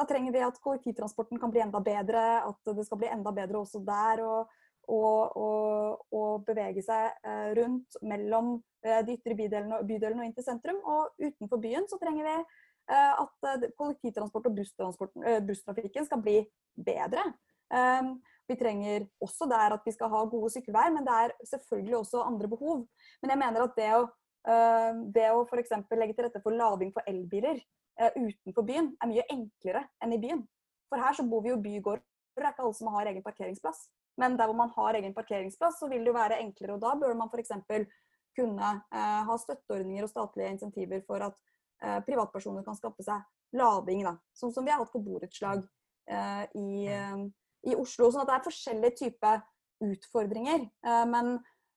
[0.09, 3.81] trenger vi at kollektivtransporten kan bli enda bedre, at det skal bli enda bedre også
[3.85, 4.21] der.
[4.25, 4.51] og
[4.91, 10.37] og, og, og, bevege seg eh, rundt mellom eh, de ytre bydelene, bydelene, og inn
[10.37, 10.81] til sentrum.
[10.83, 14.59] Og utenfor byen så trenger vi eh, at kollektivtransport og
[15.49, 16.41] busstrafikken skal bli
[16.75, 17.27] bedre.
[17.75, 18.17] Ehm,
[18.49, 22.27] vi trenger også der at vi skal ha gode sykkelveier, men det er selvfølgelig også
[22.27, 22.85] andre behov.
[23.23, 24.03] Men jeg mener at det å,
[25.17, 25.73] det å f.eks.
[25.97, 27.63] legge til rette for lading for elbiler
[28.19, 30.43] utenfor byen er mye enklere enn i byen.
[30.93, 32.05] For her så bor vi jo bygårder,
[32.37, 33.87] det er ikke alle som har egen parkeringsplass.
[34.21, 36.77] Men der hvor man har egen parkeringsplass, så vil det jo være enklere.
[36.77, 37.55] Og da bør man f.eks.
[38.39, 41.37] kunne eh, ha støtteordninger og statlige insentiver for at
[41.83, 43.23] eh, privatpersoner kan skaffe seg
[43.59, 44.05] lading.
[44.07, 44.17] Da.
[44.37, 45.65] Sånn som vi har hatt på borettslag
[46.11, 47.27] eh, i, eh,
[47.71, 48.11] i, Oslo.
[48.11, 49.43] Sånn at det er forskjellige typer
[49.85, 50.67] utfordringer.
[50.87, 51.37] Eh, men,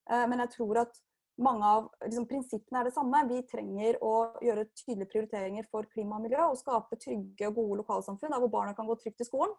[0.10, 1.02] eh, men, jeg tror at
[1.38, 3.21] mange av liksom, prinsippene er det samme.
[3.30, 7.80] Vi trenger å gjøre tydelige prioriteringer for klima og miljø og skape trygge og gode
[7.84, 9.54] lokalsamfunn der hvor barna kan gå trygt til skolen.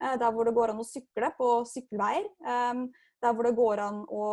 [0.00, 2.28] Eh, der hvor det går an å sykle på sykkelveier.
[2.46, 2.84] Eh,
[3.24, 4.24] der hvor det går an å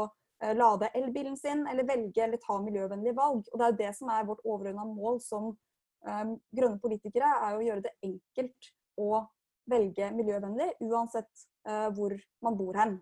[0.43, 3.43] eh, lade elbilen sin eller velge eller ta miljøvennlige valg.
[3.49, 5.53] Og Det er det som er vårt overordna mål som
[6.01, 9.19] grønne politikere, er å gjøre det enkelt å
[9.69, 11.43] velge miljøvennlig uansett
[11.93, 12.95] hvor man bor hen.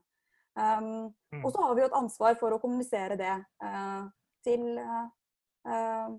[0.60, 1.44] Um, mm.
[1.44, 4.10] Og så har vi jo et ansvar for å kommunisere det uh,
[4.44, 6.10] til uh,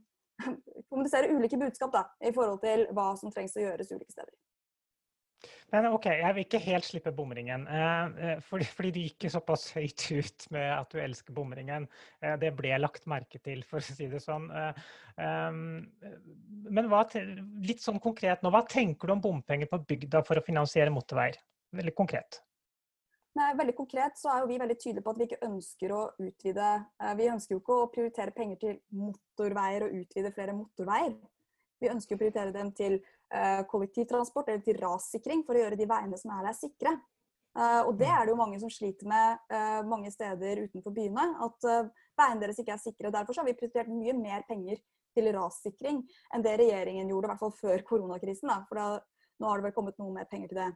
[0.91, 4.33] Kommunisere ulike budskap da, i forhold til hva som trengs å gjøres ulike steder.
[5.71, 7.65] Men OK, jeg vil ikke helt slippe bomringen.
[7.71, 11.87] Eh, fordi, fordi, du gikk såpass høyt ut med at du elsker bomringen.
[12.25, 14.49] Eh, det ble lagt merke til, for å si det sånn.
[14.51, 14.83] Eh,
[15.23, 15.63] um,
[16.67, 17.05] men hva,
[17.67, 21.39] litt sånn konkret nå, hva tenker du om bompenger på bygda for å finansiere motorveier?
[21.79, 22.43] Veldig konkret.
[23.39, 26.01] Nei, veldig konkret så er jo vi veldig tydelige på at vi ikke ønsker å
[26.19, 31.15] utvide eh, Vi ønsker jo ikke å prioritere penger til motorveier og utvide flere motorveier.
[31.81, 32.99] Vi ønsker å prioritere dem til
[33.33, 36.93] uh, kollektivtransport eller til rassikring for å gjøre de veiene som er der, sikre.
[37.57, 39.55] Uh, og det er det jo mange som sliter med
[39.89, 41.25] mange steder utenfor byene.
[41.47, 41.65] At
[42.21, 43.15] veiene deres ikke er sikre.
[43.15, 44.83] Derfor har vi prioritert mye mer penger
[45.17, 46.03] til rassikring
[46.35, 48.53] enn det regjeringen gjorde, i hvert fall før koronakrisen.
[48.53, 49.01] Da, for da,
[49.41, 50.71] nå har det vel kommet noe mer penger til det.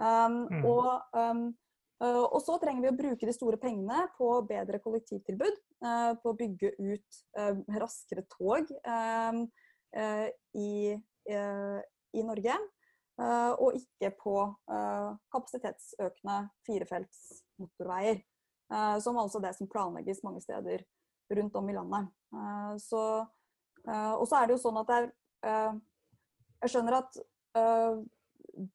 [0.00, 0.64] Um, mm.
[0.72, 1.65] Og um, Eh,
[2.04, 5.60] og så trenger vi å bruke de store pengene på bedre kollektivtilbud.
[5.86, 8.72] Eh, på å bygge ut eh, raskere tog
[10.56, 12.56] i, i Norge.
[13.16, 14.34] Og ikke på
[14.68, 16.34] kapasitetsøkende
[16.66, 17.20] firefelts
[17.56, 18.20] motorveier.
[19.00, 20.84] Som altså det som planlegges mange steder
[21.32, 22.10] rundt om i landet.
[22.82, 23.00] Så,
[23.86, 25.00] og så er det jo sånn at det
[26.60, 27.16] Jeg skjønner at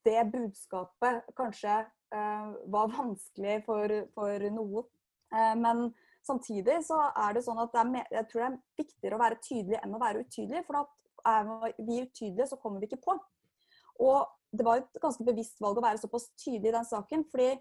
[0.08, 4.88] det budskapet kanskje Eh, var vanskelig for, for noen.
[5.32, 5.88] Eh, men
[6.26, 9.40] samtidig så er det sånn at det er, jeg tror det er viktigere å være
[9.44, 10.64] tydelig enn å være utydelig.
[10.68, 10.82] For
[11.32, 13.16] er vi utydelige, så kommer vi ikke på.
[14.02, 17.28] Og det var et ganske bevisst valg å være såpass tydelig i den saken.
[17.30, 17.52] fordi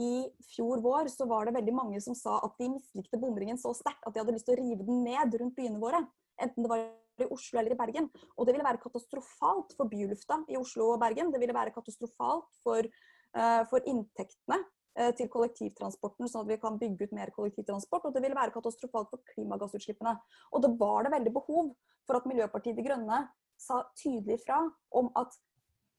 [0.00, 3.74] i fjor vår så var det veldig mange som sa at de mislikte bomringen så
[3.76, 6.00] sterkt at de hadde lyst til å rive den ned rundt byene våre.
[6.40, 6.80] Enten det var
[7.20, 8.08] i Oslo eller i Bergen.
[8.40, 11.28] Og det ville være katastrofalt for bylufta i Oslo og Bergen.
[11.28, 13.21] Det ville være katastrofalt for Eh,
[13.70, 14.58] for inntektene
[14.98, 18.08] eh, til kollektivtransporten, sånn at vi kan bygge ut mer kollektivtransport.
[18.08, 20.16] Og det ville være katastrofalt for klimagassutslippene.
[20.52, 21.72] Og det var det veldig behov
[22.08, 23.24] for at Miljøpartiet De Grønne
[23.60, 24.58] sa tydelig fra
[24.98, 25.34] om at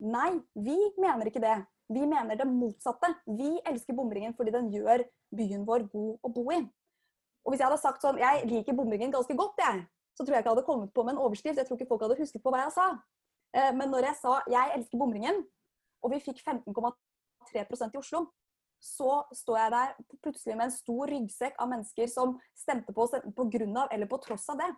[0.04, 1.58] nei, vi mener ikke det.
[1.94, 3.10] Vi mener det motsatte.
[3.28, 5.04] Vi elsker bomringen fordi den gjør
[5.36, 6.62] byen vår god å bo i.
[7.44, 9.84] Og hvis jeg hadde sagt sånn Jeg liker bomringen ganske godt, jeg.
[10.14, 11.60] Så tror jeg ikke jeg hadde kommet på med en overskrift.
[11.60, 12.88] Jeg tror ikke folk hadde husket på hva jeg sa.
[13.54, 15.44] Eh, men når jeg sa 'jeg elsker bomringen',
[16.04, 17.13] og vi fikk 15,3
[17.54, 18.26] 3% i Oslo,
[18.84, 19.94] så står jeg der
[20.26, 24.10] plutselig med en stor ryggsekk av mennesker som stemte på oss på grunn av eller
[24.12, 24.72] på tross av det.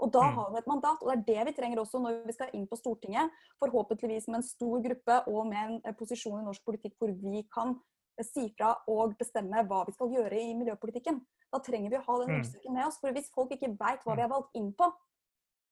[0.00, 0.36] Og da mm.
[0.38, 2.64] har vi et mandat, og det er det vi trenger også når vi skal inn
[2.68, 3.34] på Stortinget.
[3.60, 7.76] Forhåpentligvis med en stor gruppe og med en posisjon i norsk politikk hvor vi kan
[8.24, 11.20] si fra og bestemme hva vi skal gjøre i miljøpolitikken.
[11.52, 12.40] Da trenger vi å ha den Mm.
[12.40, 12.98] ryggsekken med oss.
[13.00, 14.16] For hvis folk ikke veit hva Mm.
[14.16, 14.92] vi er valgt inn på,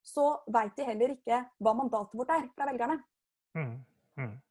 [0.05, 3.03] så veit de heller ikke hva mandatet vårt er fra velgerne.
[3.55, 3.85] Mm,
[4.17, 4.43] mm.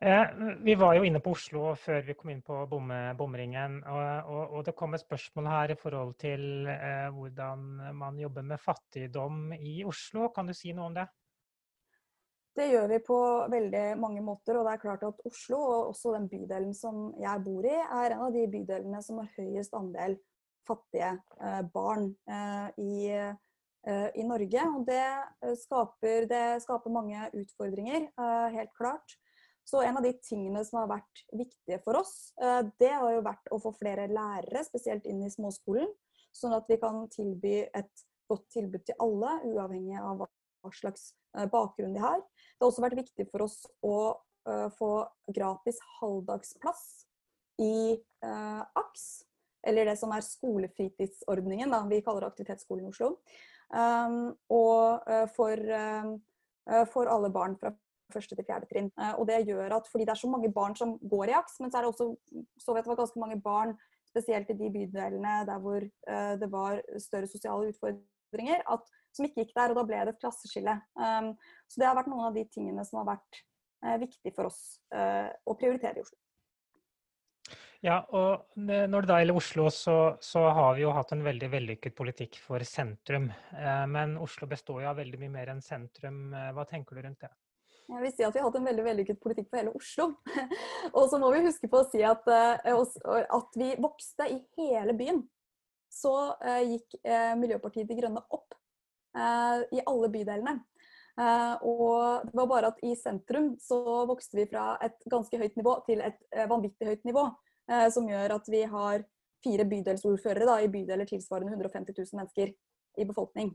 [0.00, 0.26] Eh,
[0.58, 3.78] vi var jo inne på Oslo før vi kom inn på bomringen.
[3.88, 7.62] Og, det kom et spørsmål her i forhold til eh, hvordan
[7.96, 10.28] man jobber med fattigdom i Oslo.
[10.36, 11.06] Kan du si noe om det?
[12.56, 13.18] Det gjør vi på
[13.52, 14.58] veldig mange måter.
[14.58, 18.12] Og det er klart at Oslo, og også den bydelen som jeg bor i, er
[18.12, 20.20] en av de bydelene som har høyest andel
[20.68, 22.10] fattige eh, barn
[22.76, 23.16] i,
[23.86, 24.70] i Norge.
[24.76, 28.10] Og det skaper, det skaper mange utfordringer,
[28.52, 29.16] helt klart.
[29.66, 33.22] Så en av de tingene som har vært viktige for oss, eh, det har jo
[33.26, 35.88] vært å få flere lærere, spesielt inn i småskolen.
[36.30, 41.48] Sånn at vi kan tilby et godt tilbud til alle, uavhengig av hva slags eh,
[41.50, 42.22] bakgrunn de har.
[42.22, 43.96] Det har også vært viktig for oss å
[44.46, 44.90] eh, få
[45.34, 46.84] gratis halvdagsplass
[47.58, 49.04] i AKS,
[49.66, 51.80] eller det som er skolefritidsordningen, da.
[51.88, 53.08] vi kaller det Aktivitetsskolen i Oslo.
[53.70, 55.62] Um, og for,
[56.92, 57.72] for alle barn fra
[58.14, 58.90] første til fjerde trinn.
[59.00, 61.60] Eh, og det gjør at fordi det er så mange barn som går i AKS,
[61.62, 62.08] men så er det også
[62.62, 63.74] så vet jeg, ganske mange barn,
[64.10, 69.44] spesielt i de bydelene der hvor eh, det var større sosiale utfordringer, at som ikke
[69.44, 70.74] gikk der, og da ble det et klasseskille.
[70.92, 71.30] Um,
[71.72, 73.38] så det har vært noen av de tingene som har vært
[73.80, 74.58] uh, viktig for oss
[74.92, 76.18] å prioritere i Oslo.
[77.84, 81.48] Ja, og når det da gjelder Oslo, så, så har vi jo hatt en veldig
[81.52, 83.28] vellykket politikk for sentrum.
[83.52, 86.30] Eh, men Oslo består jo av veldig mye mer enn sentrum.
[86.34, 87.30] Eh, Hva tenker du rundt det?
[87.86, 90.08] Jeg vil si at vi har hatt en veldig vellykket politikk for hele Oslo.
[90.98, 92.82] og så må vi huske på å si at, uh,
[93.38, 95.22] at vi vokste i hele byen.
[95.92, 98.54] Så uh, gikk uh, Miljøpartiet De Grønne opp
[99.16, 100.52] i alle bydelene.
[101.64, 105.72] Og det var bare at i sentrum så vokste vi fra et ganske høyt nivå
[105.86, 106.18] til et
[106.50, 107.22] vanvittig høyt nivå.
[107.94, 109.06] som gjør at vi har
[109.40, 112.52] fire bydelsordførere da, i bydeler tilsvarende 150 000 mennesker
[113.00, 113.54] i befolkning.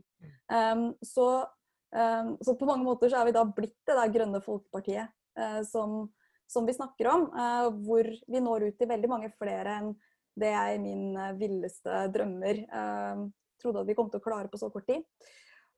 [0.50, 1.61] Um, så Um,
[1.92, 6.06] så på mange måter så er vi da blitt det der grønne folkepartiet uh, som,
[6.48, 7.26] som, vi snakker om.
[7.34, 9.92] Uh, hvor vi når ut til veldig mange flere enn
[10.40, 12.62] det jeg i min uh, villeste drømmer
[13.60, 15.04] trodde at vi kom til å klare på så kort tid.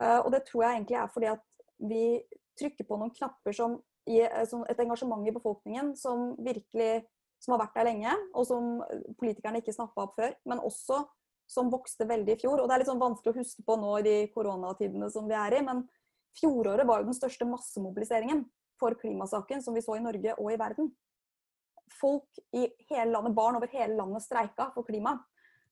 [0.01, 1.43] og det tror jeg egentlig er fordi at
[1.85, 2.05] vi
[2.57, 3.75] trykker på noen knapper som
[4.07, 7.03] et engasjement i befolkningen som virkelig
[7.45, 8.79] som har vært der lenge, og som
[9.21, 10.33] politikerne ikke snappa opp før.
[10.49, 11.03] Men også
[11.51, 12.61] som vokste veldig i fjor.
[12.61, 15.37] Og det er litt sånn vanskelig å huske på nå i de koronatidene som vi
[15.37, 15.63] er i.
[15.67, 15.85] men
[16.41, 18.45] Fjoråret var jo den største massemobiliseringen
[18.81, 20.91] for klimasaken som vi så i Norge og i verden.
[21.95, 25.15] Folk i hele landet, barn over hele landet streika for klima.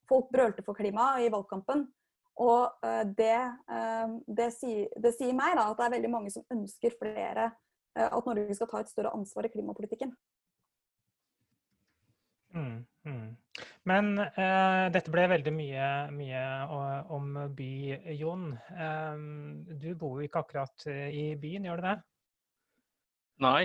[0.07, 1.87] Folk brølte for klima i valgkampen.
[2.43, 2.85] Og
[3.17, 3.35] det,
[4.25, 7.51] det, sier, det sier, meg da, at det er veldig mange som ønsker flere
[7.93, 10.15] at Norge skal ta et større ansvar i klimapolitikken.
[12.53, 13.29] Mm, mm.
[13.83, 16.41] Men eh, dette ble veldig mye, mye
[17.13, 17.73] om by,
[18.17, 18.49] Jon.
[18.55, 19.21] Eh,
[19.83, 21.99] du bor jo ikke akkurat i byen, gjør du det?
[23.43, 23.63] Nei,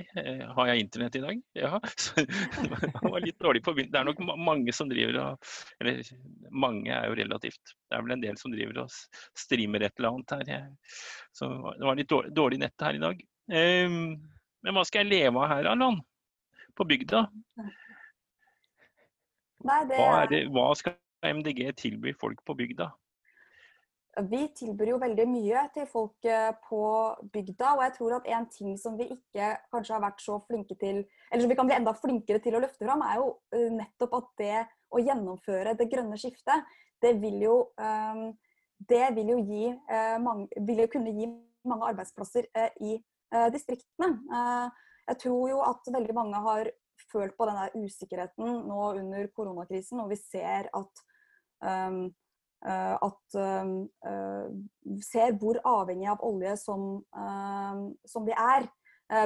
[0.57, 1.41] har jeg internett i dag?
[1.55, 1.79] Ja.
[2.17, 3.91] Det var litt dårlig på byen.
[3.93, 6.01] Det er nok mange som driver og Eller
[6.51, 7.75] mange er jo relativt.
[7.87, 8.97] Det er vel en del som driver og
[9.39, 10.73] streamer et eller annet her.
[11.37, 13.21] Så det var litt dårlig, dårlig nett her i dag.
[13.53, 16.01] Men hva skal jeg leve av her, Allan?
[16.75, 17.27] På bygda?
[19.67, 19.99] Nei, det...
[19.99, 22.93] hva, det, hva skal MDG tilby folk på bygda?
[24.29, 26.27] Vi tilbyr jo veldig mye til folk
[26.67, 26.83] på
[27.35, 27.75] bygda.
[27.77, 31.05] Og jeg tror at en ting som vi ikke kanskje har vært så flinke til,
[31.31, 33.29] eller som vi kan bli enda flinkere til å løfte fram, er jo
[33.77, 34.57] nettopp at det
[34.95, 36.67] å gjennomføre det grønne skiftet,
[37.03, 37.57] det vil jo,
[38.91, 39.71] det vil jo, gi,
[40.67, 41.29] vil jo kunne gi
[41.69, 42.49] mange arbeidsplasser
[42.83, 42.97] i
[43.55, 44.17] distriktene.
[45.09, 46.73] Jeg tror jo at veldig mange har
[47.13, 51.03] følt på denne usikkerheten nå under koronakrisen, og vi ser at,
[51.65, 52.01] um,
[52.67, 53.75] uh, at um,
[54.07, 54.49] uh,
[55.05, 58.69] ser hvor avhengig av olje som, uh, som vi er.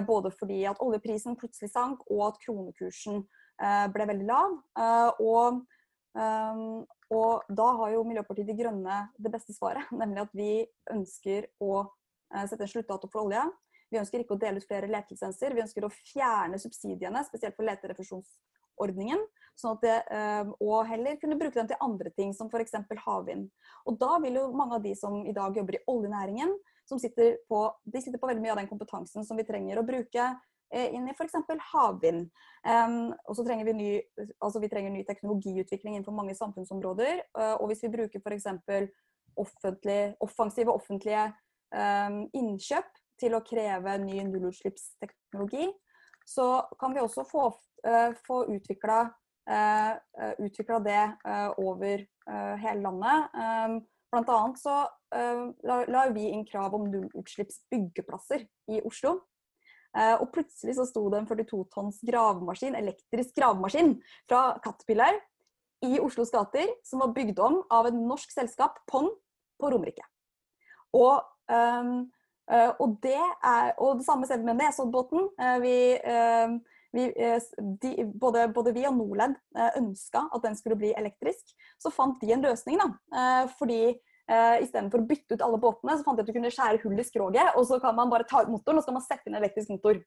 [0.07, 3.17] både fordi at oljeprisen plutselig sank, og at kronekursen
[3.91, 4.53] ble veldig lav.
[5.19, 5.57] og,
[6.15, 10.53] um, og da har jo Miljøpartiet De Grønne det beste svaret, nemlig at vi
[10.95, 11.83] ønsker å
[12.47, 13.43] sette en sluttdato for olje.
[13.93, 15.55] Vi ønsker ikke å dele ut flere letelisenser.
[15.55, 19.21] Vi ønsker å fjerne subsidiene, spesielt for leterefusjonsordningen.
[19.61, 19.97] Sånn at det,
[20.65, 22.73] og heller kunne bruke dem til andre ting, som f.eks.
[23.05, 23.51] havvind.
[23.85, 26.57] Og da vil jo mange av de som i dag jobber i oljenæringen,
[26.89, 29.87] som sitter på, de sitter på veldig mye av den kompetansen som vi trenger å
[29.87, 30.33] bruke
[30.73, 31.37] inn i f.eks.
[31.73, 32.29] havvind.
[32.65, 33.91] Um, og så trenger vi ny,
[34.41, 37.25] altså vi trenger ny teknologiutvikling innenfor mange samfunnsområder.
[37.37, 38.49] Uh, og hvis vi bruker f.eks.
[39.33, 41.31] Offentlig, offensive offentlige
[41.73, 45.71] um, innkjøp til å kreve ny nullutslippsteknologi,
[46.27, 47.51] så kan vi også få
[48.23, 48.99] få utvikla
[50.87, 51.01] det
[51.59, 52.05] over
[52.63, 53.33] hele landet.
[54.13, 54.77] Blant annet så
[55.67, 59.17] la vi inn krav om nullutslippsbyggeplasser i Oslo.
[59.99, 63.97] Og plutselig så sto det en 42 tonns gravemaskin, elektrisk gravemaskin
[64.31, 65.19] fra Caterpillar
[65.83, 69.11] i Oslos gater, som var bygd om av et norsk selskap, Pond,
[69.59, 70.05] på Romerike.
[70.97, 71.19] Og
[71.51, 72.07] um,
[72.51, 75.29] og, det er, og det samme ser vi med Nesoddbåten.
[75.39, 76.55] Uh, vi, uh,
[76.93, 77.07] vi,
[77.83, 79.37] de, både, både, vi og Norled
[79.79, 81.55] ønska at den skulle bli elektrisk.
[81.81, 83.47] Så fant de en løsning, da.
[83.59, 83.95] fordi
[84.63, 87.07] istedenfor å bytte ut alle båtene, så fant de at du kunne skjære hull i
[87.07, 89.39] skroget, og så kan man bare ta ut motoren, og så kan man sette inn
[89.41, 89.99] elektrisk motor.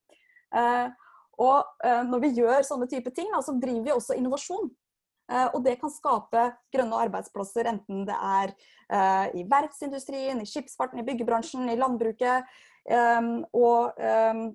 [1.42, 4.70] og når vi gjør sånne type ting, da, så driver vi også innovasjon.
[5.26, 8.54] Eh, og det kan skape grønne arbeidsplasser, enten det er
[8.94, 12.46] uh, i verftsindustrien, i skipsfarten, i byggebransjen, i landbruket.
[12.86, 14.46] Um, og, um,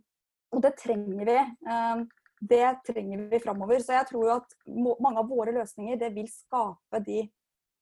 [0.54, 1.38] og, det trenger vi.
[1.66, 2.06] Um,
[2.40, 3.82] det trenger vi framover.
[3.82, 4.56] Så jeg tror jo at
[5.02, 7.24] mange av våre løsninger det vil skape de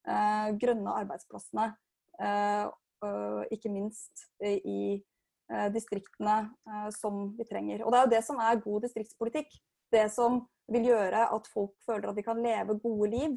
[0.09, 1.73] uh, grønne arbeidsplassene.
[3.55, 4.99] Ikke minst i
[5.71, 6.49] distriktene
[6.97, 7.85] som vi trenger.
[7.87, 9.53] Og det er jo det som er god distriktspolitikk.
[9.95, 10.41] Det som
[10.73, 13.37] vil gjøre at folk føler at de kan leve gode liv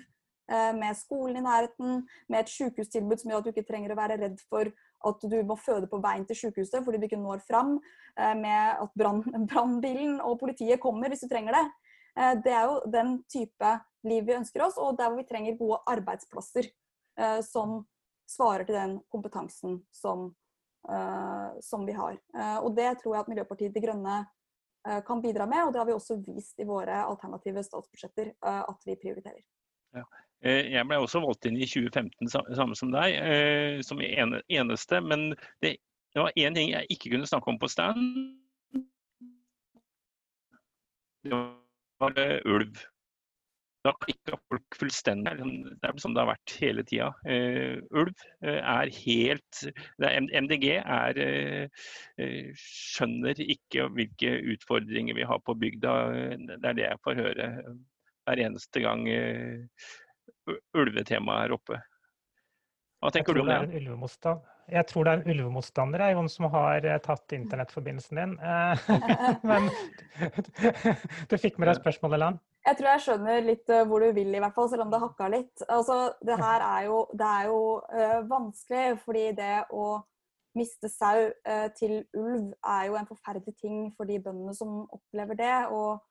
[0.52, 4.00] eh, med skolen i nærheten, med et sykehustilbud som gjør at du ikke trenger å
[4.00, 4.72] være redd for
[5.12, 7.78] at du må føde på veien til sykehuset fordi du ikke når fram,
[8.17, 8.91] eh, med at
[9.52, 11.63] brannbilen og politiet kommer hvis du trenger det.
[12.17, 15.60] Eh, det er jo den type liv vi ønsker oss, og der hvor vi trenger
[15.60, 16.72] gode arbeidsplasser
[17.46, 17.84] som
[18.26, 20.24] svarer til den kompetansen som,
[21.62, 22.15] som vi har.
[22.63, 24.15] Og det tror jeg at Miljøpartiet De Grønne
[25.06, 28.88] kan bidra med, og det har vi også vist i våre alternative statsbudsjetter eh, at
[28.88, 29.41] vi prioriterer.
[29.98, 30.06] Ja.
[30.41, 33.17] Eh, jeg ble også valgt inn i 2015, samme som deg,
[33.86, 35.02] som eneste.
[35.06, 35.76] Men det
[36.17, 38.02] var én ting jeg ikke kunne snakke om på stand.
[41.22, 41.38] Det
[42.02, 42.17] var
[42.50, 42.82] ulv.
[43.82, 45.32] Da klikka folk fullstendig.
[45.82, 47.08] Det er sånn det har vært hele tida.
[47.26, 48.13] Uh, ulv
[48.46, 49.62] uh, er helt
[49.98, 55.96] MDG er, uh, skjønner ikke hvilke utfordringer vi har på bygda.
[56.44, 57.50] Det er det jeg får høre
[58.22, 59.08] hver eneste gang
[60.78, 61.82] ulvetemaet er oppe.
[63.02, 64.36] Hva tenker du om det?
[64.72, 68.38] Jeg tror det er en ulvemotstander jeg, som har tatt internettforbindelsen din.
[69.50, 69.72] Men
[71.34, 72.41] du fikk med deg spørsmålet, Lan?
[72.62, 75.02] Jeg tror jeg skjønner litt uh, hvor du vil, i hvert fall, selv om det
[75.02, 75.63] hakka litt.
[75.65, 79.88] Altså, det her er jo, det er jo uh, vanskelig, fordi det å
[80.58, 85.39] miste sau uh, til ulv er jo en forferdelig ting for de bøndene som opplever
[85.39, 86.02] det, og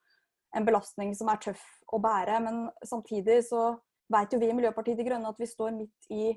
[0.57, 2.41] en belastning som er tøff å bære.
[2.43, 3.77] Men samtidig så
[4.11, 6.33] vet jo vi i Miljøpartiet De Grønne at vi står midt i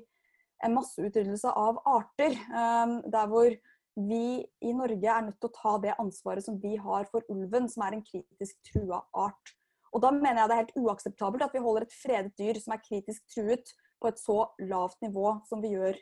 [0.64, 2.36] en masseutryddelse av arter.
[2.54, 3.50] Um, der hvor
[3.94, 7.68] vi i Norge er nødt til å ta det ansvaret som vi har for ulven,
[7.70, 9.54] som er en kritisk trua art.
[9.94, 12.74] Og da mener jeg det er helt uakseptabelt at vi holder et fredet dyr som
[12.74, 13.70] er kritisk truet,
[14.04, 15.96] på et så lavt nivå som vi gjør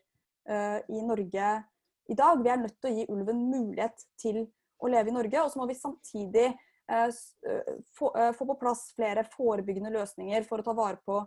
[0.51, 1.53] uh, i Norge
[2.11, 2.43] i dag.
[2.43, 4.43] Vi er nødt til å gi ulven mulighet til
[4.83, 5.45] å leve i Norge.
[5.45, 6.49] Og så må vi samtidig
[6.91, 7.09] uh,
[7.95, 11.23] få, uh, få, på plass flere forebyggende løsninger for å ta vare på,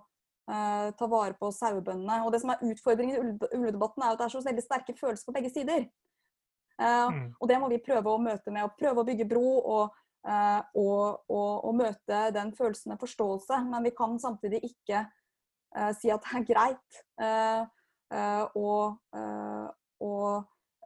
[0.45, 2.19] ta vare på sauebøndene.
[2.21, 5.25] Og det som er utfordringen i ulvedebatten, er at det er så veldig sterke følelser
[5.25, 5.88] på begge sider.
[6.78, 7.32] Mm.
[7.39, 11.21] Og det må vi prøve å møte med å prøve å bygge bro og og,
[11.29, 13.59] og, og, møte den følelsen av forståelse.
[13.69, 15.03] Men vi kan samtidig ikke
[15.77, 18.71] uh, si at det er greit uh, å,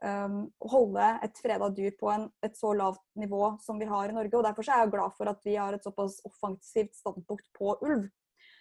[0.03, 0.37] um,
[0.73, 4.35] holde et freda dyr på en, et så lavt nivå som vi har i Norge.
[4.37, 8.07] og Derfor er jeg glad for at vi har et såpass offensivt standpunkt på ulv.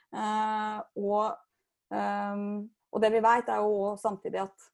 [0.09, 1.37] Og,
[1.93, 2.51] um,
[2.93, 4.69] og, det vi vet, er jo samtidig at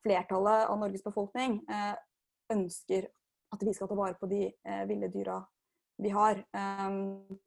[0.00, 1.60] flertallet av Norges befolkning
[2.50, 3.10] ønsker
[3.50, 5.40] at vi skal ta vare på de eh, ville dyra
[6.00, 6.44] vi har.
[6.88, 7.38] Um,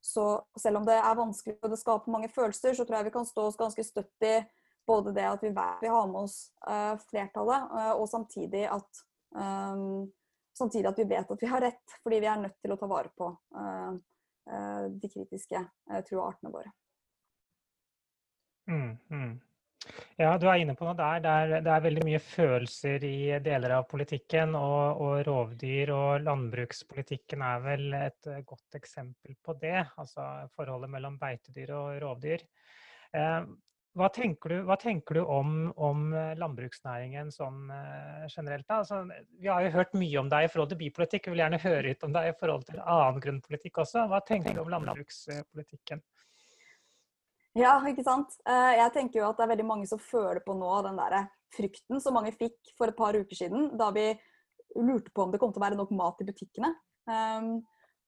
[0.00, 3.16] så selv om det er vanskelig og det skaper mange følelser, så tror jeg vi
[3.18, 4.38] kan stå oss ganske støtt i
[4.88, 9.02] både det at vi vi har med oss uh, flertallet, uh, og samtidig at,
[9.36, 10.08] um,
[10.56, 12.88] samtidig at vi vet at vi har rett, fordi vi er nødt til å ta
[12.90, 13.92] vare på uh,
[14.90, 15.60] de kritiske
[16.08, 16.72] trua artene våre.
[18.70, 19.34] Mm, mm.
[20.20, 21.22] Ja, du er inne på noe der.
[21.24, 24.52] Det er, det er, veldig mye følelser i deler av politikken.
[24.58, 29.78] Og, og, rovdyr og landbrukspolitikken er vel et godt eksempel på det.
[30.02, 32.44] Altså forholdet mellom beitedyr og rovdyr.
[33.16, 33.48] Eh,
[33.96, 38.68] hva tenker du, hva tenker du om, om, landbruksnæringen sånn eh, generelt?
[38.68, 38.82] da?
[38.84, 39.00] Altså,
[39.40, 41.30] vi har jo hørt mye om deg i forhold til bypolitikk.
[41.30, 44.04] Vi vil gjerne høre ut om deg i forhold til annen grunnpolitikk også.
[44.12, 46.04] Hva tenker du om landbrukspolitikken?
[47.58, 48.36] Ja, ikke sant.
[48.46, 51.26] Eh, jeg tenker jo at det er veldig mange som føler på nå den der
[51.50, 54.12] frykten som mange fikk for et par uker siden, da vi
[54.78, 56.74] lurte på om det kom til å være nok mat i butikkene.
[57.10, 57.60] Um,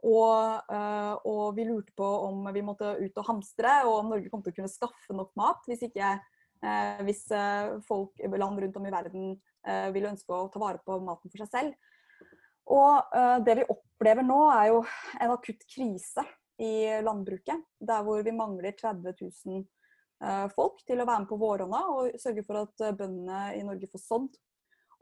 [0.03, 4.31] Og, uh, og, vi lurte på om vi måtte ut og hamstre, og om Norge
[4.33, 7.21] kom til å kunne skaffe nok mat hvis ikke uh, hvis
[7.87, 9.29] folk, land rundt om i verden
[9.95, 11.77] ville ønske å ta vare på maten for seg selv.
[12.67, 13.15] Og
[13.47, 14.81] det vi opplever nå, er jo
[15.23, 16.27] en akutt krise
[16.61, 17.65] i landbruket.
[17.81, 19.65] Der hvor vi mangler 30 000
[20.55, 24.05] folk til å være med på våronna og sørge for at bøndene i Norge får
[24.05, 24.37] sådd.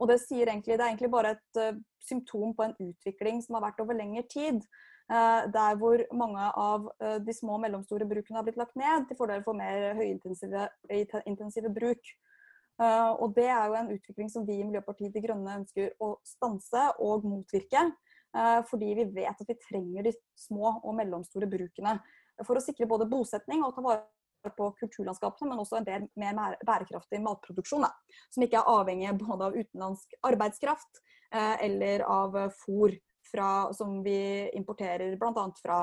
[0.00, 1.76] Og det, egentlig, det er egentlig bare et uh,
[2.08, 4.62] symptom på en utvikling som har vært over lengre tid.
[5.10, 6.84] Der hvor mange av
[7.26, 12.12] de små og mellomstore brukene har blitt lagt ned til fordel for mer høyintensive bruk.
[12.78, 16.84] og det er jo en utvikling som vi i Miljøpartiet De Grønne ønsker å stanse
[17.02, 17.88] og motvirke.
[18.70, 21.96] Fordi vi vet at vi trenger de små og mellomstore brukene
[22.46, 26.56] for å sikre både bosetning og ta vare på kulturlandskapene, men også en del mer
[26.66, 27.84] bærekraftig matproduksjon.
[27.84, 27.90] Da,
[28.32, 31.02] som ikke er avhengig både av utenlandsk arbeidskraft
[31.34, 32.96] eh, eller av fôr
[33.30, 35.46] fra, som vi importerer bl.a.
[35.62, 35.80] Fra,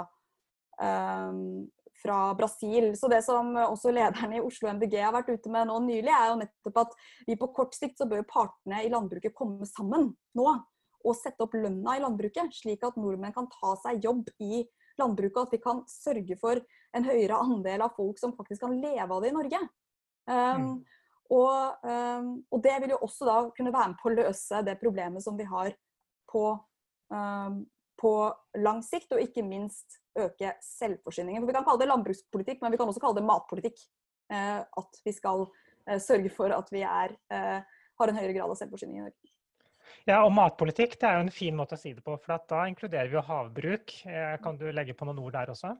[0.82, 1.68] um,
[2.02, 2.98] fra Brasil.
[2.98, 6.32] Så det som også lederen i Oslo MDG har vært ute med nå nylig, er
[6.32, 6.98] jo nettopp at
[7.30, 10.50] vi på kort sikt så bør partene i landbruket komme sammen nå
[11.08, 14.66] og sette opp lønna i landbruket, slik at nordmenn kan ta seg jobb i
[14.99, 16.62] landbruket, og at vi kan sørge for
[16.97, 19.60] en høyere andel av folk som faktisk kan leve av det i Norge.
[20.28, 20.70] Um,
[21.34, 24.78] og, um, og, det vil jo også da kunne være med på å løse det
[24.82, 25.74] problemet som vi har
[26.32, 26.43] på,
[27.14, 27.62] um,
[27.99, 28.14] på
[28.64, 31.43] lang sikt, og ikke minst øke selvforsyningen.
[31.43, 33.82] For Vi kan kalle det landbrukspolitikk, men vi kan også kalle det matpolitikk.
[34.28, 37.60] Uh, at vi skal uh, sørge for at vi er, uh,
[37.99, 39.36] har en høyere grad av selvforsyning i Norge.
[40.06, 42.66] Ja, og matpolitikk det er jo en fin måte å si det på, for da
[42.70, 43.95] inkluderer vi jo havbruk.
[44.43, 45.74] Kan du legge på noen ord der også?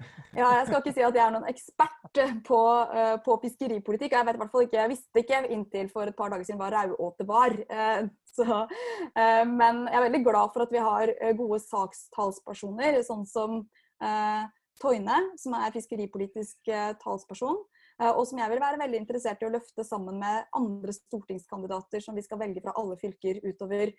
[0.38, 2.60] Ja, jeg skal ikke si at jeg er noen ekspert på,
[2.90, 4.16] uh, på fiskeripolitikk.
[4.16, 6.58] Jeg vet i hvert fall ikke, jeg visste ikke inntil for et par dager siden
[6.58, 7.54] hva rauåte var.
[7.70, 8.64] Uh, så,
[9.14, 13.60] men jeg er veldig glad for at vi har gode sakstalspersoner, sånn som
[14.82, 17.60] Toine, som er fiskeripolitisk talsperson.
[18.02, 22.16] Og som jeg vil være veldig interessert i å løfte sammen med andre stortingskandidater som
[22.18, 23.92] vi skal velge fra alle fylker utover,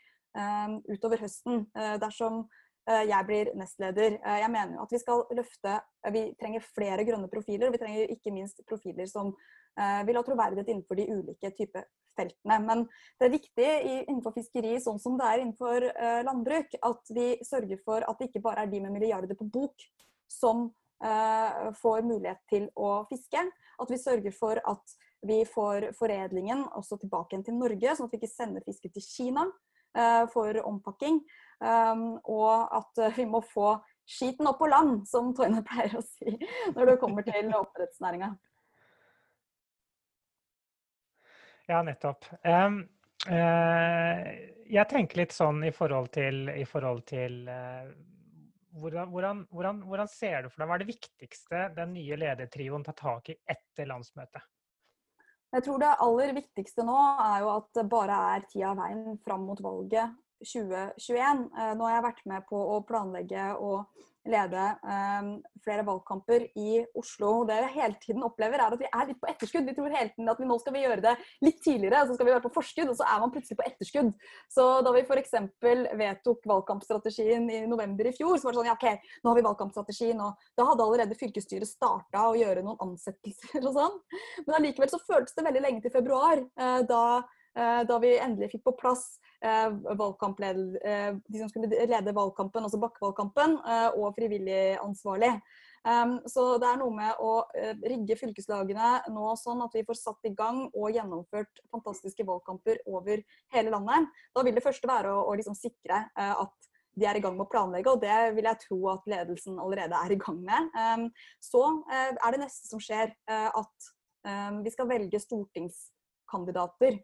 [0.92, 1.64] utover høsten.
[2.04, 2.42] Dersom
[2.86, 4.20] Eh, jeg blir nestleder.
[4.22, 7.74] Eh, jeg mener jo at vi skal løfte eh, Vi trenger flere grønne profiler, og
[7.74, 9.36] vi trenger ikke minst profiler som
[9.76, 11.84] vil ha troverdighet innenfor de ulike typer
[12.16, 12.56] feltene.
[12.64, 12.86] Men
[13.20, 13.66] det er viktig
[14.06, 15.88] innenfor fiskeri, sånn som det er innenfor
[16.24, 19.84] landbruk, at vi sørger for at det ikke bare er de med milliarder på bok
[20.32, 20.70] som
[21.82, 23.42] får mulighet til å fiske.
[23.82, 24.94] At vi sørger for at
[25.26, 29.04] vi får foredlingen også tilbake igjen til Norge, sånn at vi ikke sender fisken til
[29.04, 29.44] Kina
[30.32, 31.20] for ompakking.
[31.60, 36.36] Um, og at vi må få skiten opp på land, som Toine pleier å si
[36.76, 38.34] når det kommer til oppdrettsnæringa.
[41.66, 42.28] Ja, nettopp.
[42.46, 42.84] Um,
[43.26, 44.28] uh,
[44.70, 47.90] jeg tenker litt sånn i forhold til, i forhold til uh,
[48.76, 52.98] hvordan, hvordan, hvordan, ser du for deg, Hva er det viktigste den nye ledertrioen tar
[53.00, 54.44] tak i etter landsmøtet?
[55.56, 59.20] Jeg tror det aller viktigste nå er jo at det bare er tida av veien
[59.24, 61.46] fram mot valget 2021.
[61.56, 63.86] Eh, nå har jeg vært med på å planlegge og
[64.30, 65.30] lede um,
[65.64, 67.32] flere valgkamper i Oslo.
[67.48, 69.68] Det jeg hele tiden opplever, er at vi er litt på etterskudd.
[69.70, 71.14] Vi tror hele tiden at vi nå skal vi gjøre det
[71.46, 74.12] litt tidligere, så skal vi være på forskudd, og så er man plutselig på etterskudd.
[74.52, 75.38] Så da vi f.eks.
[76.02, 79.48] vedtok valgkampstrategien i november i fjor, så var det sånn ja, OK, nå har vi
[79.48, 83.98] valgkampstrategien, og da hadde allerede fylkesstyret starta å gjøre noen ansettelser og sånn.
[84.46, 87.06] Men allikevel så føltes det veldig lenge til februar, uh, da,
[87.56, 89.06] da vi endelig fikk på plass
[89.46, 95.42] Eh, eh, de som skulle lede valgkampen, altså bakkevalgkampen, eh, og frivillig ansvarlig.
[95.86, 97.44] Um, så det er noe med å
[97.86, 103.22] rigge fylkeslagene nå sånn at vi får satt i gang og gjennomført fantastiske valgkamper over
[103.54, 104.08] hele landet.
[104.34, 107.46] Da vil det første være å, å liksom sikre at de er i gang med
[107.46, 110.74] å planlegge, og det vil jeg tro at ledelsen allerede er i gang med.
[110.74, 111.06] Um,
[111.38, 111.62] så
[111.94, 113.92] er det neste som skjer, at
[114.26, 115.22] um, vi skal velge
[116.36, 116.98] stortingskandidater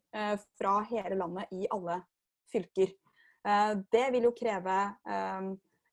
[0.60, 2.02] fra hele landet i alle
[2.52, 2.92] fylker.
[3.48, 4.78] Eh, det vil jo kreve
[5.10, 5.52] eh,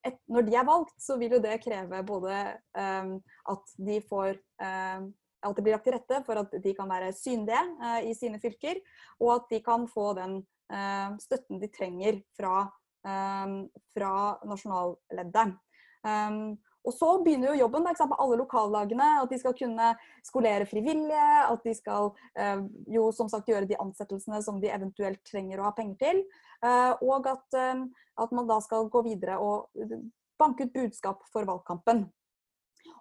[0.09, 2.35] et, Når de er valgt, så vil jo det kreve både
[2.79, 3.15] eh,
[3.55, 4.39] at de får
[5.39, 7.61] at det blir lagt til rette for at de kan være synlige
[8.11, 8.81] i sine fylker,
[9.23, 10.41] og at de kan få den
[11.23, 12.65] støtten de trenger fra,
[13.95, 14.15] fra
[14.51, 15.55] nasjonalleddet.
[16.87, 19.09] Og så begynner jo jobben med alle lokallagene.
[19.23, 19.93] At de skal kunne
[20.25, 21.31] skolere frivillige.
[21.49, 22.63] At de skal eh,
[22.95, 26.23] jo som sagt gjøre de ansettelsene som de eventuelt trenger å ha penger til.
[26.65, 27.83] Eh, og at, eh,
[28.19, 29.69] at, man da skal gå videre og
[30.39, 32.07] banke ut budskap for valgkampen.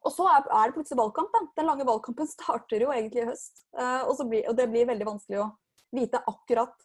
[0.06, 1.32] Og så er, er det plutselig valgkamp.
[1.34, 1.46] da.
[1.58, 3.64] Den lange valgkampen starter jo egentlig i høst.
[3.78, 5.54] Eh, og, blir, og, det blir veldig vanskelig å
[5.96, 6.76] vite akkurat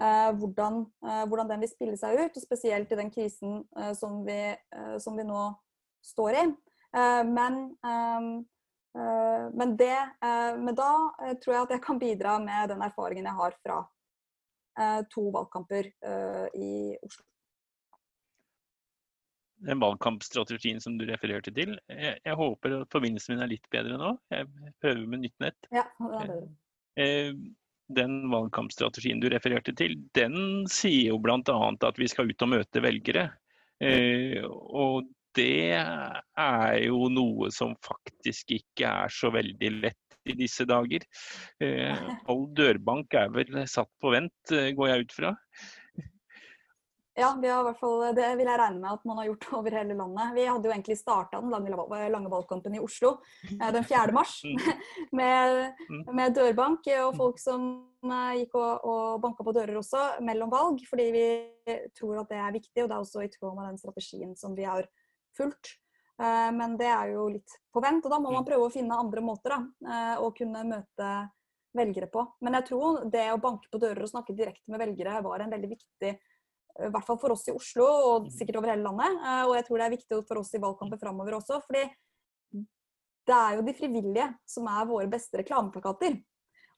[0.00, 0.78] hvordan,
[1.28, 2.36] hvordan, den vil spille seg ut.
[2.38, 3.58] Og spesielt i den krisen
[3.98, 4.38] som vi,
[5.02, 5.42] som, vi, nå
[6.06, 6.44] står i.
[7.28, 7.60] men
[9.54, 9.96] men, det,
[10.58, 10.88] men da
[11.38, 13.76] tror jeg at jeg kan bidra med den erfaringen jeg har fra
[15.12, 15.86] to valgkamper
[16.58, 17.22] i Oslo
[19.60, 21.76] den valgkampstrategien som du refererte til.
[21.90, 24.14] Jeg, jeg, håper at forbindelsen min er litt bedre nå.
[24.32, 24.48] Jeg
[24.82, 25.70] prøver med nytt nett.
[25.74, 26.50] Ja, det er bedre.
[27.00, 27.32] Eh,
[27.90, 31.56] den valgkampstrategien du refererte til, den sier jo bl.a.
[31.88, 33.30] at vi skal ut og møte velgere.
[33.82, 40.66] Eh, og det er jo noe som faktisk ikke er så veldig lett i disse
[40.68, 41.04] dager.
[41.62, 45.36] Eh, all dørbank er vel satt på vent, går jeg ut fra.
[47.20, 49.46] Ja, vi har i hvert fall, det vil jeg regne med at man har gjort
[49.58, 50.32] over hele landet.
[50.36, 51.72] Vi hadde jo egentlig starta den lange,
[52.14, 53.16] lange, valgkampen i Oslo
[53.50, 54.14] eh, den 4.
[54.16, 54.60] mars mm.
[55.20, 55.60] med,
[55.90, 56.04] mm.
[56.14, 57.66] med, dørbank og folk som
[58.06, 61.26] eh, gikk og, og banka på dører også mellom valg, fordi vi
[61.98, 62.78] tror at det er viktig.
[62.84, 64.88] Og det er også i tråd med den strategien som vi har
[65.36, 65.74] fulgt.
[66.20, 68.48] Eh, men det er jo litt på vent, og da må man mm.
[68.48, 69.60] prøve å finne andre måter da,
[70.20, 71.12] å kunne møte
[71.76, 72.24] velgere på.
[72.42, 75.54] Men jeg tror det å banke på dører og snakke direkte med velgere var en
[75.54, 76.16] veldig viktig
[76.78, 78.32] i hvert fall for oss i Oslo, og mm.
[78.34, 79.18] sikkert over hele landet.
[79.20, 81.60] Eh, og jeg tror det er viktig for oss i valgkamper framover også.
[81.66, 81.86] fordi
[83.30, 86.16] det er jo de frivillige som er våre beste reklameplakater.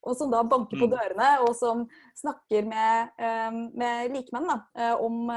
[0.03, 0.95] Og som da banker på mm.
[0.97, 1.85] dørene, og som
[2.19, 5.31] snakker med, eh, med likemenn da, eh, om,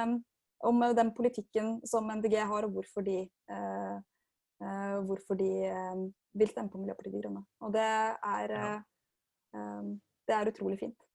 [0.66, 3.20] om, den politikken som MDG har, og hvorfor de,
[5.07, 5.49] hvorfor de
[6.36, 7.43] vil stemme på Miljøpartiet De Grønne.
[7.63, 8.55] Og det er,
[10.28, 11.05] det er utrolig fint.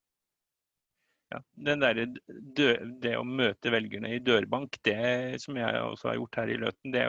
[1.31, 2.01] Ja, der,
[2.99, 6.91] det å møte velgerne i dørbank, det som jeg også har gjort her i Løten,
[6.91, 7.05] det,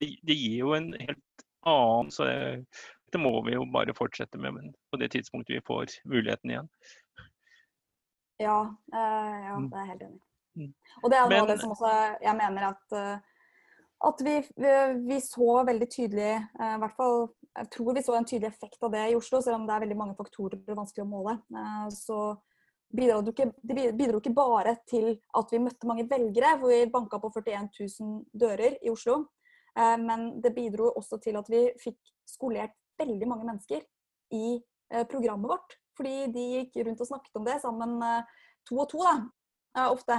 [0.00, 2.64] det gir jo en helt annen så det,
[3.12, 6.70] det, må vi jo bare fortsette med men på det tidspunktet vi får muligheten igjen.
[8.40, 8.60] Ja,
[8.94, 9.68] uh, ja mm.
[9.70, 10.24] det er helt enig i.
[10.60, 10.70] Mm.
[11.02, 11.90] Og det er noe av det som også
[12.24, 13.44] jeg mener at, uh,
[14.08, 14.38] at vi,
[15.06, 17.28] vi, så veldig tydelig, uh, i hvert fall
[17.58, 19.84] jeg tror vi så en tydelig effekt av det i Oslo, selv om det er
[19.84, 21.36] veldig mange faktorer det er vanskelig å måle.
[21.50, 22.20] Eh, så
[22.94, 26.90] bidro det, ikke, det bidro ikke bare til at vi møtte mange velgere, hvor vi
[26.92, 29.24] banka på 41 000 dører i Oslo.
[29.74, 33.82] Eh, men det bidro også til at vi fikk skolert veldig mange mennesker
[34.36, 35.79] i eh, programmet vårt.
[36.00, 37.98] Fordi de gikk rundt og snakket om det sammen
[38.68, 40.16] to og to, da, ofte,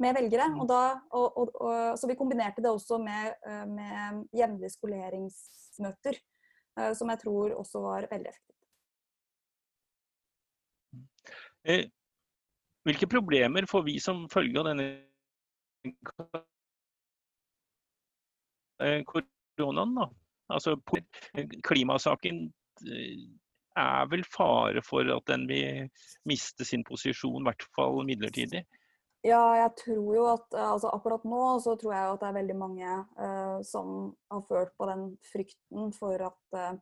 [0.00, 0.50] med velgere.
[0.60, 0.80] Og da,
[1.16, 3.32] og, og, og, så vi kombinerte det også med,
[3.72, 6.20] med jevnlige skoleringsmøter.
[6.78, 8.56] Eh, som jeg tror også var veldig effektivt.
[11.64, 11.84] Eh,
[12.88, 14.86] hvilke problemer får vi som følge av denne
[18.80, 19.94] eh, koronaen?
[19.98, 20.08] da?
[20.50, 20.76] Altså,
[21.66, 22.48] klimasaken
[23.78, 25.88] er vel fare for at den vil
[26.28, 28.64] miste sin posisjon, i hvert fall midlertidig.
[29.20, 32.54] Ja, jeg tror jo at altså akkurat nå så tror jeg at det er veldig
[32.56, 36.78] mange uh, som har følt på den frykten for at uh,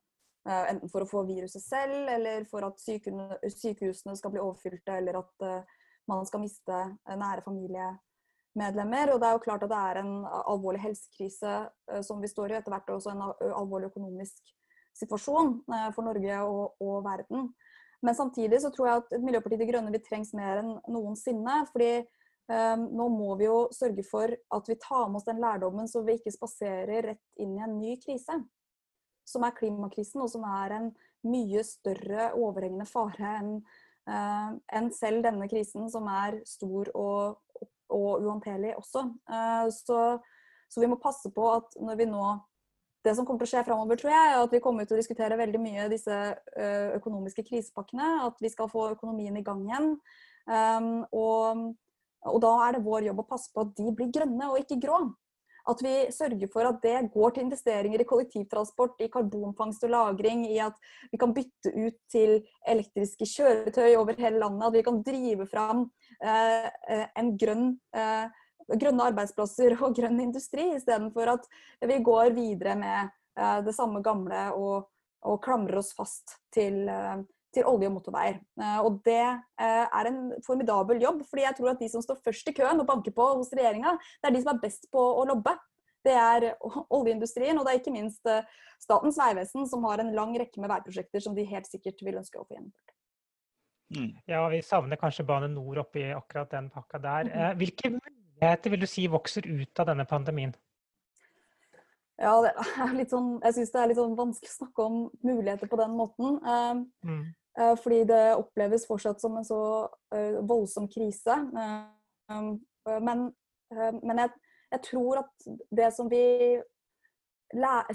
[0.47, 5.49] enten for å få viruset selv, eller for at sykehusene skal bli overfylte, eller at
[5.49, 6.79] uh, man skal miste
[7.11, 9.13] nære familiemedlemmer.
[9.13, 11.59] Og det er jo klart at det er en alvorlig helsekrise
[12.07, 14.55] som vi står i, etter hvert også en alvorlig økonomisk
[14.97, 15.57] situasjon
[15.95, 17.51] for Norge og, og verden.
[18.03, 21.65] Men samtidig så tror jeg at Miljøpartiet De Grønne vil trengs mer enn noensinne.
[21.73, 22.07] fordi
[22.49, 26.01] Um, nå må vi jo sørge for at vi tar med oss den lærdommen, så
[26.01, 28.39] vi ikke spaserer rett inn i en ny krise.
[29.29, 30.87] Som er klimakrisen, og som er en
[31.29, 33.53] mye større overhengende fare enn
[34.09, 37.43] uh, en selv denne krisen, som er stor og,
[37.93, 39.05] og uhåndterlig også.
[39.29, 40.01] Uh, så,
[40.73, 42.31] så, vi må passe på at når vi nå
[43.07, 45.01] det som kommer til å skje framover, tror jeg, er at vi kommer til å
[45.01, 48.09] diskutere veldig mye disse uh, økonomiske krisepakkene.
[48.27, 49.93] At vi skal få økonomien i gang igjen.
[50.49, 51.69] Um, og
[52.27, 54.81] og da er det vår jobb å passe på at de blir grønne og ikke
[54.83, 55.01] grå.
[55.69, 60.47] At vi sørger for at det går til investeringer i kollektivtransport, i karbonfangst og -lagring,
[60.49, 60.77] i at
[61.13, 64.67] vi kan bytte ut til elektriske kjøretøy over hele landet.
[64.67, 65.91] At vi kan drive fram
[66.25, 68.27] eh, eh en grønn, eh,
[68.69, 71.49] grønne arbeidsplasser og grønn industri, istedenfor at
[71.89, 74.91] vi går videre med eh, det samme gamle og,
[75.25, 78.41] og klamrer oss fast til eh, til olje- og motorveier.
[78.61, 82.21] Eh, og det eh, er en formidabel jobb, fordi jeg tror at de som står
[82.25, 85.05] først i køen og banker på hos regjeringa, det er de som er best på
[85.21, 85.55] å lobbe.
[86.07, 86.51] Det er
[86.99, 88.45] oljeindustrien, og det er ikke minst eh,
[88.79, 92.39] Statens vegvesen, som har en lang rekke med veiprosjekter som de helt sikkert vil ønske
[92.39, 92.95] å få gjennomført.
[93.97, 94.11] Mm.
[94.29, 97.31] Ja, vi savner kanskje Bane Nor oppi akkurat den pakka der.
[97.33, 97.59] Mhm.
[97.63, 97.91] Hvilke
[98.39, 100.55] muligheter vil du si vokser ut av denne pandemien?
[102.19, 104.97] Ja, det er litt sånn, jeg syns det er litt sånn vanskelig å snakke om
[105.27, 106.39] muligheter på den måten.
[106.43, 107.21] Eh, mm.
[107.83, 109.61] fordi det oppleves fortsatt som en så
[110.47, 111.37] voldsom krise.
[112.29, 113.23] Men,
[113.71, 114.33] men jeg,
[114.75, 116.23] jeg tror at det som vi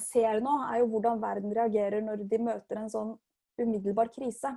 [0.02, 3.12] ser nå, er jo hvordan verden reagerer når de møter en sånn
[3.62, 4.56] umiddelbar krise.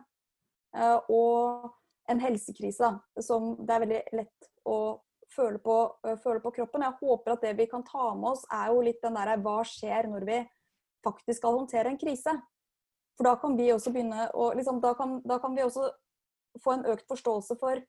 [1.13, 1.67] Og
[2.11, 4.79] en helsekrise som det er veldig lett å
[5.35, 5.77] føle på,
[6.23, 6.85] føle på, kroppen.
[6.87, 9.59] Jeg håper at det vi kan ta med oss, er jo litt den derre hva
[9.67, 10.39] skjer når vi
[11.07, 12.35] faktisk skal håndtere en krise?
[13.17, 15.89] For da kan vi også begynne å liksom, da, kan, da kan vi også
[16.63, 17.83] få en økt forståelse for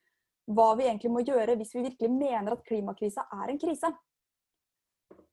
[0.48, 3.92] hva vi egentlig må gjøre hvis vi virkelig mener at klimakrisa er en krise.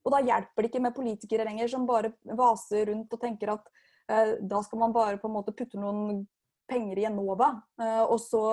[0.04, 3.70] Og da hjelper det ikke med politikere lenger som bare vaser rundt og tenker at
[4.10, 6.24] eh, da skal man bare på en måte putte noen
[6.68, 8.44] penger i Enova, eh, og så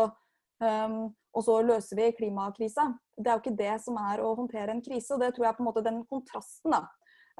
[0.61, 2.87] Um, og så løser vi klimakrisa.
[3.15, 5.13] Det er jo ikke det som er å håndtere en krise.
[5.13, 6.81] og det tror jeg på en måte Den kontrasten da,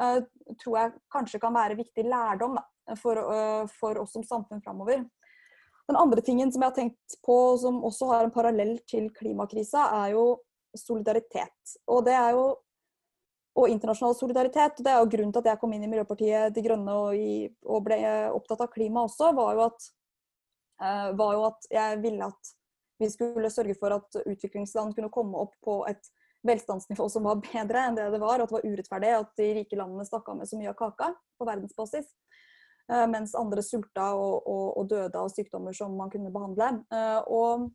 [0.02, 0.20] uh,
[0.64, 2.66] tror jeg kanskje kan være viktig lærdom da,
[3.00, 5.04] for, uh, for, oss som samfunn framover.
[5.90, 9.90] Den andre tingen som jeg har tenkt på, som også har en parallell til klimakrisa,
[10.06, 10.26] er jo
[10.78, 11.80] solidaritet.
[11.92, 12.52] Og det er jo
[13.60, 14.78] og internasjonal solidaritet.
[14.80, 17.50] Det er jo grunnen til at jeg kom inn i Miljøpartiet De Grønne og, i,
[17.68, 17.98] og ble
[18.32, 19.90] opptatt av klima også, var jo, at,
[21.20, 22.54] var jo at jeg ville at
[23.02, 26.12] vi skulle sørge for at utviklingsland kunne komme opp på et
[26.48, 29.52] velstandsnivå som var bedre enn det det var, og at det var urettferdig at de
[29.60, 32.10] rike landene stakk av med så mye av kaka på verdensbasis.
[32.92, 36.72] Eh, mens andre sulta og, og, og, døde av sykdommer som man kunne behandle.
[36.92, 37.68] Eh, og,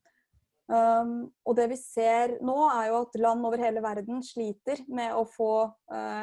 [0.69, 1.13] um,
[1.45, 5.25] og, det vi ser nå, er jo at land over hele verden sliter med å
[5.31, 5.53] få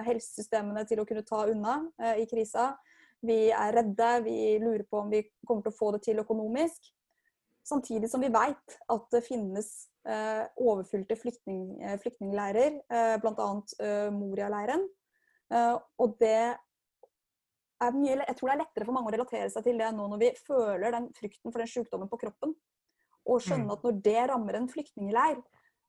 [0.08, 1.80] helsesystemene til å kunne ta unna
[2.20, 2.74] i krisa.
[3.24, 6.92] Vi er redde, vi lurer på om vi kommer til å få det til økonomisk.
[7.64, 9.70] Samtidig som vi vet at det finnes
[10.10, 13.48] eh, overfylte flyktning, eh, flyktningleirer, eh, bl.a.
[13.80, 14.84] Eh, Moria-leiren.
[15.54, 16.58] Eh, og det
[17.84, 20.10] er mye, jeg tror det er lettere for mange å relatere seg til det nå
[20.12, 22.56] når vi føler den frykten for den sykdommen på kroppen.
[23.24, 23.76] Og skjønne mm.
[23.78, 25.40] at når det rammer en flyktningleir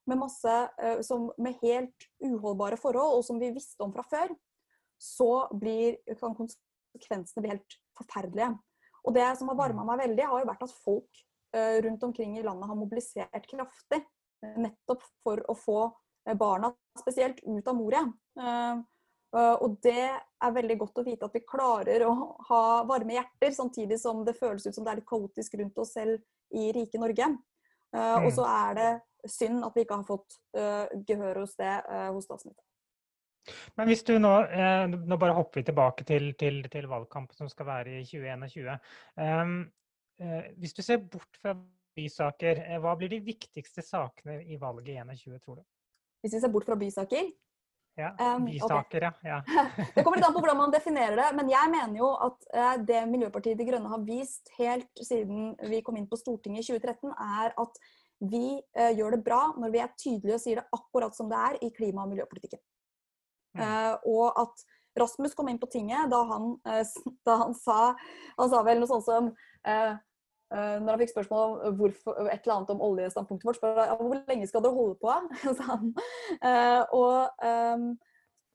[0.07, 4.35] med, masse, eh, som, med helt uholdbare forhold, og som vi visste om fra før,
[5.01, 8.53] så blir, kan konsekvensene bli helt forferdelige.
[9.05, 9.89] Og det som har varma mm.
[9.91, 11.25] meg veldig, har jo vært at folk
[11.55, 14.01] rundt omkring i landet har mobilisert kraftig.
[14.45, 15.79] Eh, nettopp for å få
[16.29, 18.05] eh, barna spesielt ut av Moria.
[19.35, 22.13] Og det er veldig godt å vite at vi klarer å
[22.47, 25.91] ha varme hjerter, samtidig som det føles ut som det er litt kaotisk rundt oss
[25.97, 26.21] selv
[26.55, 27.27] i rike Norge.
[27.99, 28.53] Og så mm.
[28.53, 30.39] er det synd at vi ikke har fått
[31.11, 31.73] gehør hos det
[32.15, 33.59] hos statsministeren.
[33.75, 34.33] Men hvis du nå,
[35.03, 38.71] nå bare hopper vi tilbake til, til, til valgkampen som skal være i 2021.
[40.21, 41.55] Um, Eh, hvis du ser bort fra
[41.95, 45.65] bysaker, eh, hva blir de viktigste sakene i valget i 2021, tror du?
[46.23, 47.33] Hvis vi ser bort fra bysaker?
[47.97, 48.11] Ja,
[48.43, 49.29] bysaker, okay.
[49.29, 49.41] ja.
[49.95, 51.27] det kommer litt an på hvordan man definerer det.
[51.39, 55.83] Men jeg mener jo at eh, det Miljøpartiet De Grønne har vist helt siden vi
[55.87, 57.85] kom inn på Stortinget i 2013, er at
[58.25, 58.57] vi
[58.97, 61.71] gjør det bra når vi er tydelige og sier det akkurat som det er i
[61.75, 62.63] klima- og miljøpolitikken.
[63.55, 63.63] Mm.
[64.11, 64.63] og at
[64.99, 66.53] Rasmus kom inn på tinget da han,
[67.27, 67.97] da han sa
[68.39, 69.33] Han sa vel noe sånt som
[69.65, 69.93] Eh,
[70.55, 74.03] eh, når han fikk spørsmål om hvorfor, et eller annet om oljestandpunktet vårt, spør han
[74.03, 75.15] hvor lenge skal dere holde på?
[75.59, 75.95] sa han.
[76.37, 77.47] Eh, og,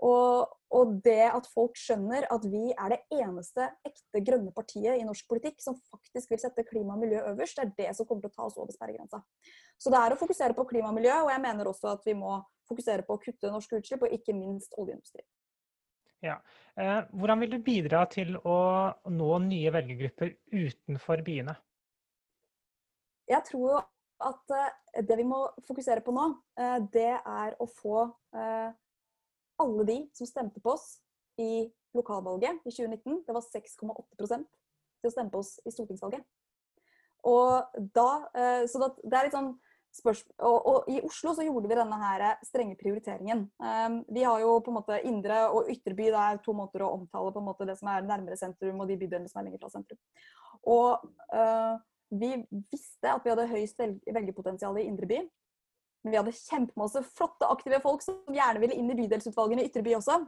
[0.10, 5.08] og, og, det at folk skjønner at vi er det eneste ekte grønne partiet i
[5.08, 8.28] norsk politikk som faktisk vil sette klima og miljø øverst, det er det som kommer
[8.28, 9.24] til å ta oss over sperregrensa.
[9.80, 12.16] Så det er å fokusere på klima og miljø, og jeg mener også at vi
[12.20, 12.38] må
[12.70, 15.26] fokusere på å kutte norske utslipp, og ikke minst oljeindustrien.
[16.26, 16.36] Ja.
[16.76, 18.58] Eh, hvordan vil du bidra til å
[19.12, 21.56] nå nye velgergrupper utenfor byene?
[23.30, 23.82] Jeg tror
[24.26, 28.08] at eh, det vi må fokusere på nå, eh, det er å få
[29.60, 31.00] alle de som stemte på oss
[31.40, 36.24] i lokalvalget i 2019, det var 6,8 til å stemme på oss i stortingsvalget.
[37.28, 38.10] Og da,
[38.72, 39.50] så det er litt sånn
[40.06, 43.48] og, og, I Oslo så gjorde vi denne her strenge prioriteringen.
[43.60, 46.10] Um, vi har jo på en måte indre og ytre by.
[46.14, 48.90] Det er to måter å omtale på en måte det som er nærmere sentrum, og
[48.90, 50.00] de bydelene som er lenger fra sentrum.
[50.70, 51.76] Og uh,
[52.10, 52.32] vi
[52.72, 55.22] visste at vi hadde høyst velgerpotensial i indre by.
[56.04, 59.84] Men vi hadde kjempemasse flotte, aktive folk som gjerne ville inn i bydelsutvalgene i ytre
[59.86, 60.22] by også.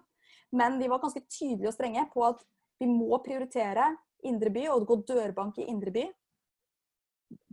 [0.57, 2.41] Men vi var ganske tydelige og strenge på at
[2.81, 3.93] vi må prioritere
[4.27, 6.03] indre by og gå dørbank i indre by.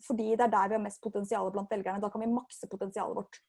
[0.06, 2.02] Fordi det er der vi har mest potensial blant velgerne.
[2.02, 3.40] Da kan vi makse potensialet vårt.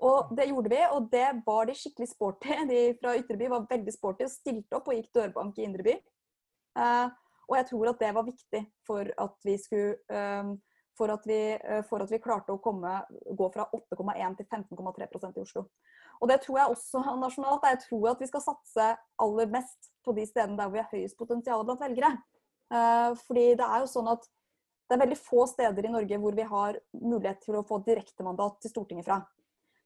[0.00, 2.56] Og det gjorde vi, og det var de skikkelig sporty.
[2.70, 5.98] De fra Ytreby var veldig sporty og stilte opp og gikk dørbank i Indreby.
[6.78, 7.12] Uh,
[7.50, 10.54] og jeg tror at det var viktig for at vi skulle um,
[10.96, 12.94] for, at vi, uh, for at vi klarte å komme,
[13.36, 15.66] gå fra 8,1 til 15,3% i Oslo.
[16.20, 17.68] Og det tror jeg også nasjonalt.
[17.68, 18.90] Jeg tror at vi skal satse
[19.24, 22.12] aller mest på de stedene der vi har høyest potensial blant velgere.
[23.24, 24.28] Fordi det er jo sånn at
[24.90, 28.56] det er veldig få steder i Norge hvor vi har mulighet til å få direktemandat
[28.64, 29.20] til Stortinget fra.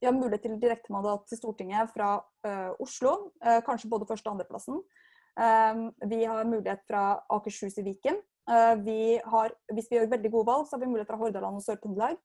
[0.01, 3.11] Vi har mulighet til direktemandat til Stortinget fra uh, Oslo,
[3.45, 4.79] uh, kanskje både første- og andreplassen.
[5.37, 8.17] Um, vi har mulighet fra Akershus i Viken.
[8.49, 11.61] Uh, vi har, hvis vi gjør veldig gode valg, så har vi mulighet fra Hordaland
[11.61, 12.17] og Sør-Trøndelag.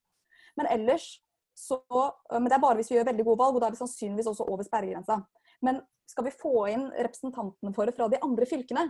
[0.57, 1.19] Men ellers
[1.61, 1.83] så
[2.31, 4.29] Men det er bare hvis vi gjør veldig gode valg, og da er vi sannsynligvis
[4.31, 5.19] også over sperregrensa.
[5.61, 8.87] Men skal vi få inn representantene våre fra de andre fylkene,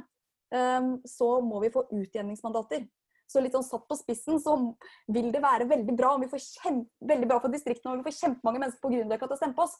[0.54, 2.84] um, så må vi få utjevningsmandater.
[3.30, 4.56] Så litt sånn satt på spissen så
[5.14, 8.08] vil det være veldig bra om vi får kjempe, veldig bra for distriktene om vi
[8.08, 9.76] får kjempemange mennesker på Grünerløkka til å stemme på oss.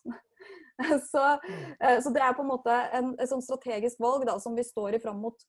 [1.13, 1.25] så,
[1.81, 4.67] eh, så, det er på en måte en, et sånn strategisk valg da, som vi
[4.67, 5.43] står i fram mot,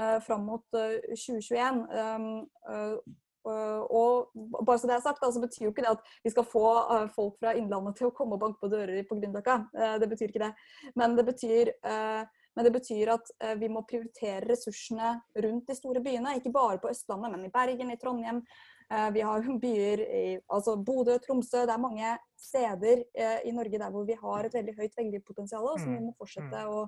[0.00, 1.84] uh, fram mot uh, 2021.
[1.94, 2.26] Um,
[2.66, 4.32] uh, og
[4.64, 6.68] bare så det er sagt, så betyr jo ikke det at vi skal få
[7.12, 9.58] folk fra Innlandet til å komme og banke på dører på Grünerløkka.
[10.00, 10.54] det betyr ikke det.
[10.96, 11.68] Men det betyr
[12.54, 16.36] men det betyr at eh, vi må prioritere ressursene rundt de store byene.
[16.38, 18.42] Ikke bare på Østlandet, men i Bergen, i Trondheim.
[18.92, 21.64] Eh, vi har byer i altså Bodø, Tromsø.
[21.64, 25.68] Det er mange steder eh, i Norge der hvor vi har et veldig høyt velgerpotensial,
[25.80, 26.74] som vi mm, må fortsette mm.
[26.74, 26.84] å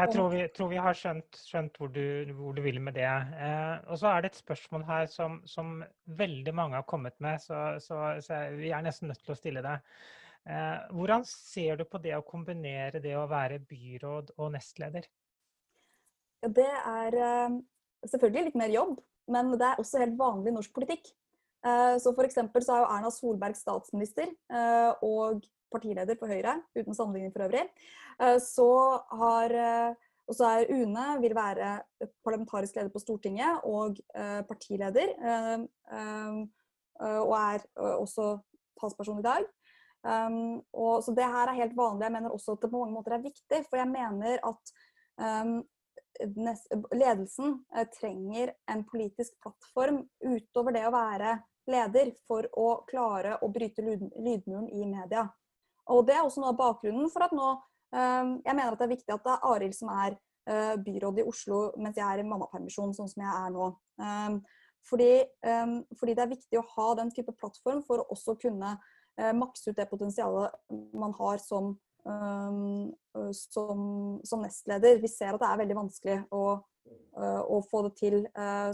[0.00, 3.06] Jeg tror vi, tror vi har skjønt, skjønt hvor, du, hvor, du, vil med det.
[3.06, 5.78] Eh, og så er det et spørsmål her som, som
[6.18, 9.64] veldig mange har kommet med, så, så, så vi er nesten nødt til å stille
[9.64, 9.78] det.
[10.44, 15.06] Eh, hvordan ser du på det å kombinere det å være byråd og nestleder?
[16.44, 17.56] Det er eh,
[18.04, 18.98] selvfølgelig litt mer jobb,
[19.32, 21.08] men det er også helt vanlig norsk politikk.
[21.64, 24.34] Eh, så for så er jo Erna Solberg statsminister
[25.04, 27.64] og partileder for Høyre, uten sammenligning for øvrig.
[28.38, 28.68] Så
[29.18, 29.54] har
[30.24, 31.72] og så er Une vil være
[32.24, 33.98] parlamentarisk leder på Stortinget og
[34.46, 35.10] partileder.
[37.02, 37.66] Og er
[37.96, 38.28] også
[38.78, 39.48] talsperson i dag.
[40.04, 42.04] Um, og, så det her er helt vanlig.
[42.04, 43.60] Jeg mener også at det på mange måter er viktig.
[43.70, 44.72] For jeg mener at
[45.24, 45.54] um,
[46.92, 51.38] ledelsen uh, trenger en politisk plattform utover det å være
[51.72, 55.24] leder for å klare å bryte lyd, lydmuren i media.
[55.88, 58.86] Og det er også noe av bakgrunnen for at nå um, Jeg mener at det
[58.86, 60.18] er viktig at det er Arild som er
[60.50, 63.72] uh, byråd i Oslo mens jeg er i mammapermisjon, sånn som jeg er nå.
[64.84, 65.24] Fordi,
[65.96, 68.74] fordi det er viktig å ha den type plattform for å også kunne
[69.36, 70.54] makse ut det potensialet
[70.98, 72.92] man har som, um,
[73.32, 73.82] som,
[74.26, 74.98] som, nestleder.
[75.02, 76.44] Vi ser at det er veldig vanskelig å,
[77.18, 78.18] uh, å få det til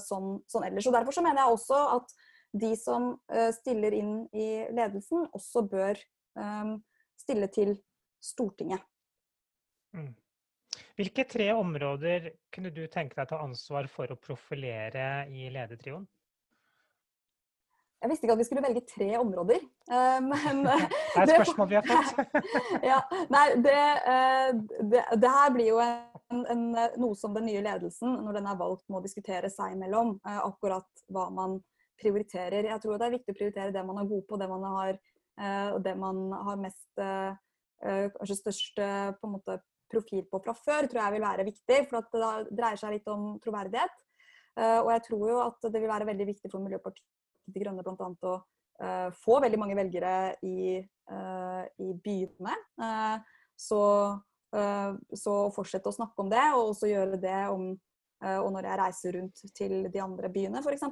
[0.00, 0.88] sånn, sånn, ellers.
[0.88, 2.16] Og Derfor så mener jeg også at
[2.56, 3.12] de som
[3.54, 6.00] stiller inn i ledelsen, også bør
[6.40, 6.78] um,
[7.20, 7.76] stille til
[8.24, 8.82] Stortinget.
[9.94, 10.10] Mm.
[10.98, 16.04] Hvilke tre områder kunne du tenke deg å ta ansvar for å profilere i ledertrioen?
[18.00, 20.76] Jeg visste ikke at vi skulle velge tre områder, eh, men Det
[21.20, 22.38] er et spørsmål vi har fått.
[22.90, 23.74] ja, nei, det,
[24.12, 24.52] eh,
[24.88, 26.62] det, det, her blir jo en, en,
[27.02, 30.14] noe som den nye ledelsen, når den er valgt, må diskutere seg imellom.
[30.24, 31.58] Eh, akkurat hva man
[32.00, 32.70] prioriterer.
[32.70, 35.00] Jeg tror det er viktig å prioritere det man er god på, det man har,
[35.84, 37.02] det man har mest
[37.80, 39.54] Kanskje størst på en måte,
[39.92, 41.78] profil på fra før, tror jeg vil være viktig.
[41.90, 44.04] For det dreier seg litt om troverdighet.
[44.60, 47.19] Og jeg tror jo at det vil være veldig viktig for Miljøpartiet
[47.52, 48.08] de Grønne bl.a.
[48.30, 50.14] å uh, få veldig mange velgere
[50.46, 50.80] i,
[51.12, 52.56] uh, i byene.
[52.80, 53.20] Uh,
[53.60, 53.84] så,
[55.14, 57.74] så fortsette å snakke om det, og også gjøre det om
[58.20, 60.82] og når jeg reiser rundt til de andre byene, f.eks.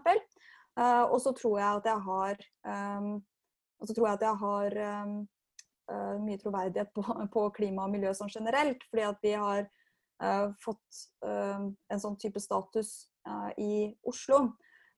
[0.79, 2.37] Uh, og så tror jeg at jeg har
[2.71, 3.09] um,
[3.83, 5.17] så tror jeg at jeg har um,
[5.91, 7.03] uh, mye troverdighet på,
[7.35, 8.85] på, klima og miljø sånn generelt.
[8.91, 9.65] Fordi at vi har
[10.23, 13.09] uh, fått en sånn type status
[13.61, 14.39] i Oslo.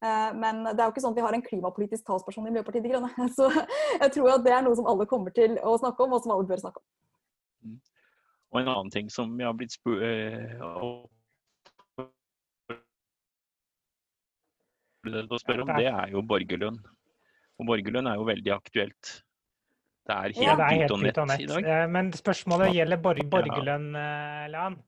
[0.00, 2.86] Eh, men det er jo ikke sånn at vi har en klimapolitisk talsperson i Miljøpartiet
[2.86, 3.28] De Grønne.
[3.36, 6.24] Så jeg tror at det er noe som alle kommer til å snakke om, og
[6.24, 6.86] som alle bør snakke om.
[7.68, 7.78] Mm.
[8.50, 10.94] Og en annen ting som jeg har blitt spurt eh, å
[15.40, 16.80] spørre om, det er jo borgerlønn.
[17.60, 19.12] Og borgerlønn er jo veldig aktuelt.
[20.08, 21.68] Det er helt, ja, det er helt ut og nett i dag.
[21.76, 23.92] Eh, men spørsmålet gjelder borgerlønn,
[24.56, 24.80] Lan.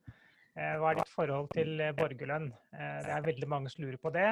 [0.53, 2.51] Eh, hva er ditt forhold til eh, borgerlønn?
[2.77, 4.29] Eh, det er veldig mange som lurer på det.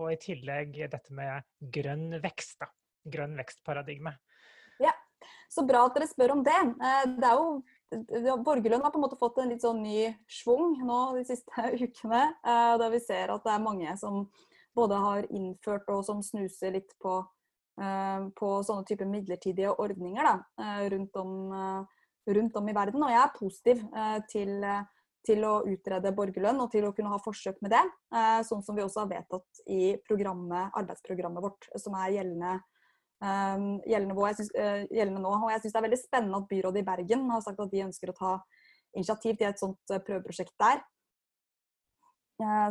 [0.00, 2.58] Og i tillegg dette med grønn vekst.
[2.64, 2.70] da.
[3.14, 4.14] Grønn vekstparadigme.
[4.82, 4.94] Ja,
[5.52, 6.58] så bra at dere spør om det.
[7.20, 7.60] Det er jo
[8.42, 12.24] Borgerlønn har på en måte fått en litt sånn ny schwung nå de siste ukene.
[12.42, 14.24] Der vi ser at det er mange som
[14.74, 17.20] både har innført og som snuser litt på,
[17.78, 20.34] på sånne typer midlertidige ordninger da,
[20.90, 21.86] rundt, om,
[22.26, 23.06] rundt om i verden.
[23.06, 23.84] Og jeg er positiv
[24.32, 24.66] til
[25.24, 27.82] til å utrede borgerlønn og til å kunne ha forsøk med det.
[28.14, 32.54] Eh, sånn som vi også har vedtatt i arbeidsprogrammet vårt, som er gjeldende,
[33.24, 35.34] eh, gjeldende, synes, eh, gjeldende nå.
[35.44, 37.84] Og jeg syns det er veldig spennende at byrådet i Bergen har sagt at de
[37.86, 38.34] ønsker å ta
[38.94, 40.84] initiativ til et sånt prøveprosjekt der.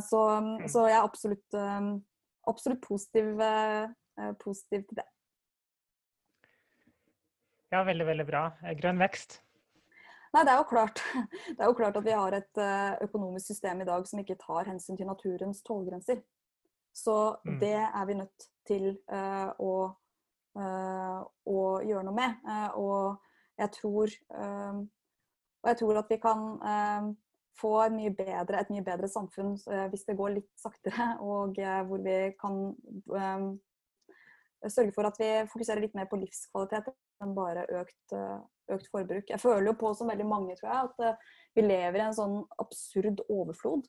[0.04, 0.68] Så, mm.
[0.68, 1.56] så jeg er absolutt,
[2.48, 3.40] absolutt positiv,
[4.40, 5.06] positiv til det.
[7.72, 8.44] Ja, veldig, veldig bra.
[8.78, 9.40] Grønn vekst.
[10.34, 11.02] Nei, det er, jo klart.
[11.56, 12.62] det er jo klart at vi har et
[13.06, 16.24] økonomisk system i dag som ikke tar hensyn til naturens tålegrenser.
[16.94, 17.60] Så mm.
[17.62, 19.74] det er vi nødt til uh, å,
[20.58, 22.42] uh, å, gjøre noe med.
[22.82, 23.18] Og
[23.62, 24.10] jeg tror
[25.64, 26.40] Og jeg tror at vi kan
[27.56, 29.54] få mye bedre, et mye bedre samfunn
[29.92, 32.58] hvis det går litt saktere, og hvor vi kan
[34.68, 36.90] sørge for at vi fokuserer litt mer på livskvalitet
[37.22, 38.16] enn bare økt,
[38.74, 39.28] økt forbruk.
[39.30, 42.40] Jeg føler jo på, som veldig mange, tror jeg, at vi lever i en sånn
[42.64, 43.86] absurd overflod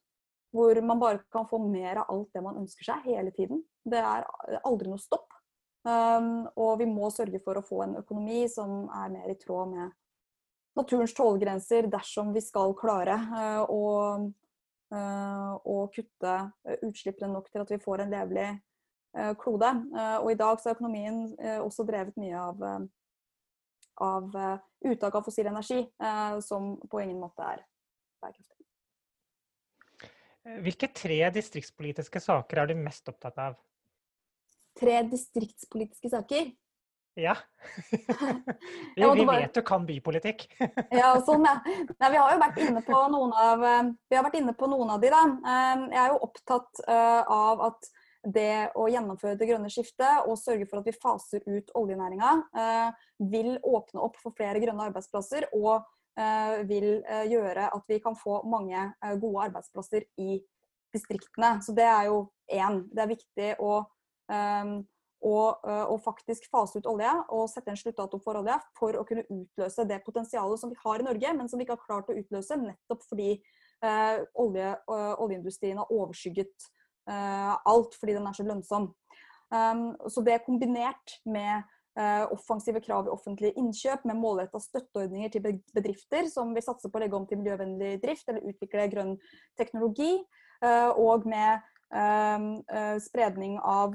[0.54, 3.64] hvor man bare kan få mer av alt det man ønsker seg hele tiden.
[3.82, 4.26] Det er
[4.62, 5.26] aldri noe stopp.
[5.84, 9.74] Um, og vi må sørge for å få en økonomi som er mer i tråd
[9.74, 9.90] med
[10.78, 13.82] naturens tålegrenser dersom vi skal klare uh, å,
[14.94, 16.38] uh, å, kutte
[16.86, 18.48] utslippene nok til at vi får en levelig
[19.38, 19.68] klode.
[19.94, 21.18] Og i dag så er økonomien
[21.62, 22.64] også drevet mye av,
[24.02, 24.34] av
[24.84, 25.84] uttak av fossil energi,
[26.42, 27.62] som på ingen måte er
[28.24, 28.64] bærekraftig.
[30.44, 33.56] Eh, hvilke tre distriktspolitiske saker er du mest opptatt av?
[34.78, 36.52] Tre distriktspolitiske saker?
[37.14, 37.36] Ja.
[38.96, 40.48] vi, vi vet du kan bypolitikk.
[41.00, 41.60] ja, sånn, ja.
[41.64, 44.70] Nei, vi har jo vært inne på noen av, eh, vi har vært inne på
[44.70, 45.22] noen av de, da.
[45.54, 47.92] Eh, jeg er jo opptatt av at
[48.24, 52.30] det å gjennomføre det grønne skiftet og sørge for at vi faser ut oljenæringa,
[53.20, 58.14] vil åpne opp for flere grønne arbeidsplasser og Eh, vil eh, gjøre at vi kan
[58.14, 60.36] få mange eh, gode arbeidsplasser i
[60.94, 61.56] distriktene.
[61.64, 62.84] Så det er jo én.
[62.86, 63.72] Det er viktig å,
[64.30, 65.38] å,
[65.90, 69.88] å, faktisk fase ut olje og sette en sluttdato for olje for å kunne utløse
[69.90, 72.60] det potensialet som vi har i Norge, men som vi ikke har klart å utløse
[72.60, 73.32] nettopp fordi
[74.38, 76.70] olje, oljeindustrien har overskygget
[77.06, 78.86] alt fordi den er så lønnsom.
[79.52, 81.62] så det er kombinert med
[81.94, 85.44] Eh, offensive krav i offentlige innkjøp med målretta støtteordninger til
[85.76, 89.12] bedrifter som vil satse på å legge om til miljøvennlig drift eller utvikle grønn
[89.54, 90.16] teknologi.
[90.58, 91.62] Eh, og med
[91.94, 93.94] eh, spredning av,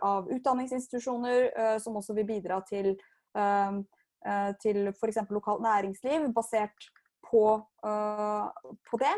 [0.00, 2.94] av utdanningsinstitusjoner som også vil bidra til,
[4.64, 5.20] til f.eks.
[5.28, 6.88] lokalt næringsliv basert
[7.26, 7.44] på,
[7.82, 9.14] på det.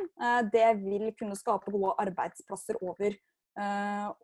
[0.52, 3.16] Det vil kunne skape gode arbeidsplasser over,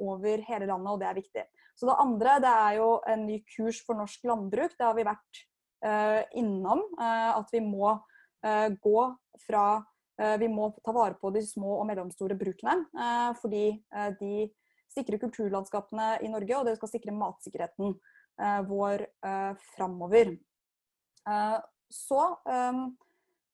[0.01, 1.45] over hele landet, og det er viktig.
[1.75, 4.77] Så det andre det er jo en ny kurs for norsk landbruk.
[4.79, 5.43] Det har vi vært
[6.39, 6.85] innom.
[7.01, 7.97] At vi må
[8.85, 9.01] gå
[9.47, 9.67] fra
[10.39, 12.85] Vi må ta vare på de små og mellomstore brukene.
[13.41, 13.83] fordi
[14.21, 14.49] de
[14.95, 17.97] sikrer kulturlandskapene i Norge, og det skal sikre matsikkerheten
[18.69, 19.07] vår
[19.75, 20.37] framover.
[21.91, 22.97] så um,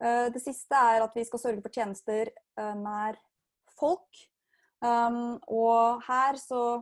[0.01, 3.19] det siste er at vi skal sørge for tjenester nær
[3.81, 4.23] folk.
[4.81, 6.81] Um, og her så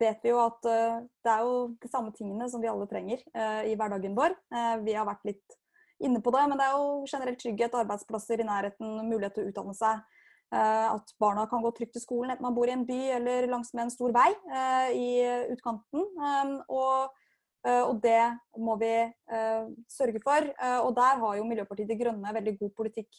[0.00, 3.22] vet vi jo at uh, det er jo de samme tingene som vi alle trenger
[3.66, 4.34] i hverdagen vår.
[4.84, 5.58] Vi har vært litt
[6.00, 9.52] inne på det, men det er jo generelt trygghet, arbeidsplasser i nærheten, mulighet til å
[9.52, 10.02] utdanne seg.
[10.50, 13.84] At barna kan gå trygt til skolen enten man bor i en by eller langsmed
[13.84, 14.30] en stor vei
[14.96, 15.10] i
[15.52, 16.08] utkanten.
[16.16, 17.19] Um, og,
[17.60, 18.22] og, det
[18.56, 18.94] må vi
[19.90, 20.46] sørge for.
[20.86, 23.18] Og der har jo Miljøpartiet De Grønne veldig god politikk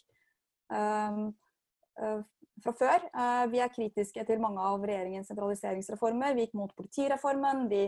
[2.64, 3.06] fra før.
[3.10, 6.36] Eh, vi er kritiske til mange av regjeringens sentraliseringsreformer.
[6.36, 7.68] Vi gikk mot politireformen.
[7.72, 7.88] Vi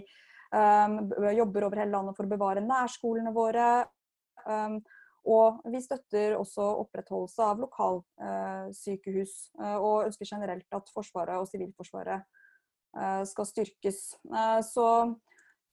[1.34, 3.70] jobber over hele landet for å bevare nærskolene våre.
[5.26, 9.34] Og vi støtter også opprettholdelse av lokalsykehus.
[9.80, 12.22] Og ønsker generelt at Forsvaret og Sivilforsvaret
[13.32, 14.04] skal styrkes.
[14.70, 14.86] Så,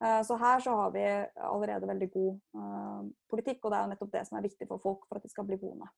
[0.00, 1.02] så, her så har vi
[1.44, 5.02] allerede veldig god politikk, og det er jo nettopp det som er viktig for folk
[5.04, 5.90] for at de skal bli boende.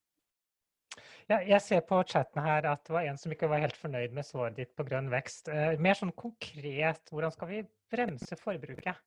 [1.31, 4.15] Ja, jeg ser på chatten her at det var en som ikke var helt fornøyd
[4.15, 5.47] med svaret ditt på grønn vekst.
[5.47, 7.61] Eh, mer sånn konkret, hvordan skal vi
[7.93, 8.99] bremse forbruket?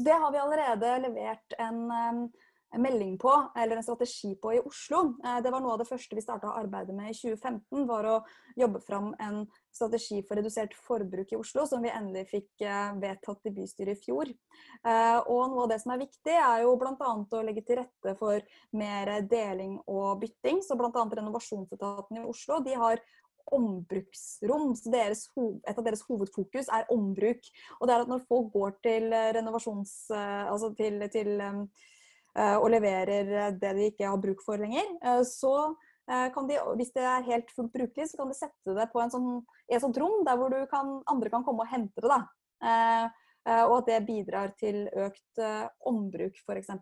[0.00, 1.82] Det har vi allerede levert en
[2.78, 5.14] melding på, eller en strategi på i Oslo.
[5.24, 7.86] Eh, det var noe av det første vi starta arbeidet med i 2015.
[7.88, 8.16] var å
[8.58, 9.42] jobbe fram en
[9.74, 14.04] strategi for redusert forbruk i Oslo, som vi endelig fikk eh, vedtatt i bystyret i
[14.04, 14.30] fjor.
[14.30, 16.94] Eh, og noe av det som er viktig, er jo bl.a.
[16.94, 18.38] å legge til rette for
[18.78, 20.62] mer deling og bytting.
[20.62, 20.90] Så bl.a.
[20.94, 23.02] renovasjonsetaten i Oslo de har
[23.50, 24.76] ombruksrom.
[24.78, 25.26] så deres,
[25.66, 27.48] Et av deres hovedfokus er ombruk.
[27.80, 29.96] Og det er at når folk går til renovasjons...
[30.14, 31.40] Altså til, til
[32.38, 34.86] og leverer det de ikke har bruk for lenger,
[35.26, 35.72] så
[36.06, 39.10] kan de, hvis det er helt fullt brukelig, så kan de sette det på en
[39.10, 39.28] sånn,
[39.70, 42.20] i et sånt rom der hvor kan, andre kan komme og hente det.
[42.60, 43.04] Eh,
[43.48, 46.72] eh, og at det bidrar til økt eh, ombruk, f.eks.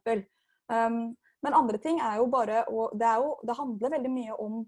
[0.68, 4.58] Um, men andre ting er jo bare det, er jo, det handler veldig mye om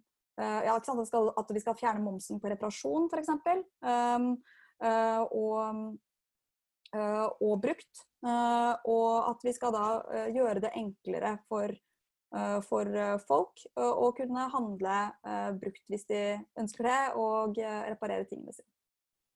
[0.41, 3.28] ja, at, vi skal fjerne momsen på reparasjon, f.eks.
[3.85, 4.31] Um,
[4.81, 5.91] og,
[6.93, 8.03] og, brukt.
[8.24, 9.86] og at vi skal da
[10.34, 11.70] gjøre det enklere for,
[12.66, 14.99] for folk å kunne handle
[15.62, 16.24] brukt hvis de
[16.59, 18.70] ønsker det, og reparere tingene sine.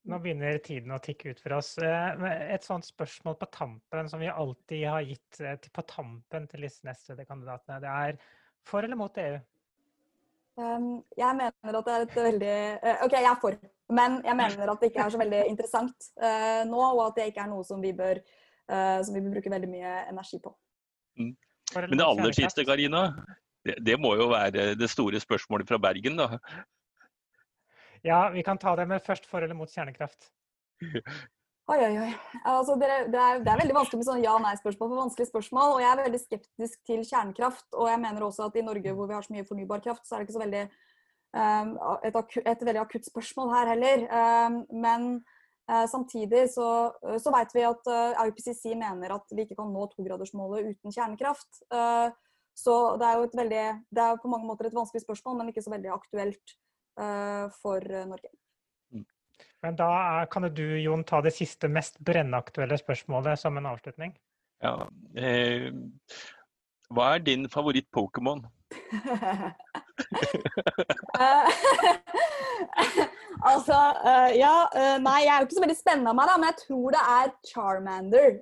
[0.04, 1.70] Nå begynner tiden å tikke ut for oss.
[1.80, 6.66] Eh, et sånt spørsmål på tampen som vi alltid har gitt eh, på tampen til
[6.66, 8.18] disse nestlederkandidatene, det er
[8.68, 9.38] for eller mot EU?
[10.60, 12.58] Um, jeg mener at det er et veldig
[13.06, 13.56] OK, jeg er for.
[13.94, 17.30] Men jeg mener at det ikke er så veldig interessant uh, nå, og at det
[17.30, 18.20] ikke er noe som vi bør,
[18.72, 20.54] uh, som vi bør bruke veldig mye energi på.
[21.20, 21.34] Mm.
[21.74, 23.06] Men det aller siste, Karina,
[23.66, 26.38] det, det må jo være det store spørsmålet fra Bergen, da.
[28.04, 30.28] Ja, vi kan ta det, men først for eller mot kjernekraft.
[31.72, 32.10] Oi, oi, oi.
[32.44, 35.70] Altså, det, er, det, er, det, er, veldig vanskelig med sånn ja-nei-spørsmål for vanskelige spørsmål.
[35.72, 37.66] Og jeg er veldig skeptisk til kjernekraft.
[37.72, 40.12] Og jeg mener også at i Norge hvor vi har så mye fornybar kraft, så
[40.12, 40.64] er det ikke så veldig
[41.34, 41.76] um,
[42.06, 44.04] et, et, veldig akutt spørsmål her heller.
[44.08, 45.06] Um, men
[45.70, 46.68] uh, samtidig så,
[47.20, 51.64] så vet vi at uh, IPCC mener at vi ikke kan nå togradersmålet uten kjernekraft.
[52.54, 55.48] Så det er jo et veldig Det er på mange måter et vanskelig spørsmål, men
[55.50, 56.54] ikke så veldig aktuelt
[57.00, 58.28] Eh, for eh, Norge.
[58.92, 59.06] Mm.
[59.62, 64.14] Men da er, kan du Jon, ta det siste, mest brennaktuelle spørsmålet som en avslutning?
[64.62, 64.76] Ja.
[65.18, 65.70] Eh,
[66.94, 68.44] hva er din favoritt-Pokémon?
[73.50, 76.34] altså, uh, ja uh, Nei, jeg er jo ikke så veldig spennende av meg, da,
[76.40, 78.32] men jeg tror det er Charmander.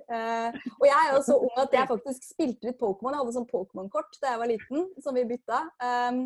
[0.79, 3.13] Og jeg er jo så ung at jeg faktisk spilte litt Pokémon.
[3.13, 5.59] Jeg hadde sånn Pokémon-kort da jeg var liten, som vi bytta.
[5.83, 6.17] Um,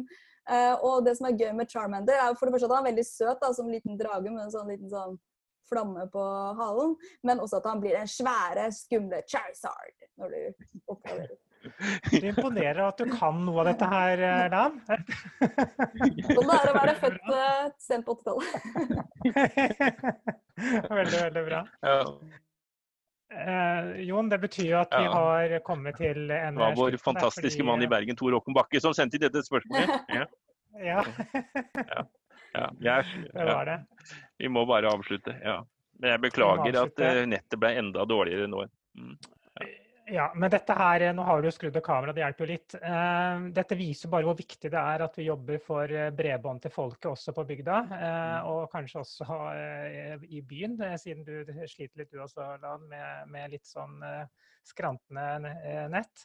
[0.88, 3.08] og det som er gøy med Charmander, er for det første at han er veldig
[3.08, 5.14] søt da, som liten drage med en sånn liten sånn
[5.70, 6.24] flamme på
[6.60, 6.96] halen.
[7.28, 10.42] Men også at han blir en svære, skumle Charizard når du
[10.88, 11.38] oppgraderer.
[12.12, 14.80] Det imponerer at du kan noe av dette her, eh, Dan.
[14.88, 18.52] Sånn er det å være født uh, sent på 80-tallet.
[21.00, 21.64] veldig, veldig bra.
[23.34, 27.60] Eh, Jon, det betyr jo at vi har kommet til en Det var vår fantastiske
[27.60, 27.68] fordi...
[27.70, 29.98] mann i Bergen, Tor Håkon Bakke, som sendte dette spørsmålet.
[30.78, 31.02] Ja.
[31.90, 32.04] ja.
[32.54, 32.66] ja.
[32.86, 33.78] Jeg, det var det.
[34.38, 35.34] Vi må bare avslutte.
[35.42, 35.64] Ja.
[35.98, 38.62] Men jeg beklager at nettet ble enda dårligere nå.
[38.94, 39.16] Mm.
[40.08, 42.76] Ja, men dette her, Nå har du jo skrudd av kameraet, det hjelper jo litt.
[42.80, 46.72] Eh, dette viser bare hvor viktig det er at vi jobber for eh, bredbånd til
[46.72, 47.80] folket også på bygda.
[47.98, 48.48] Eh, mm.
[48.54, 49.28] Og kanskje også
[50.24, 54.00] i byen, siden du sliter litt du også, Lan, med, med, litt sånn
[54.68, 55.26] skrantende
[55.92, 56.24] nett.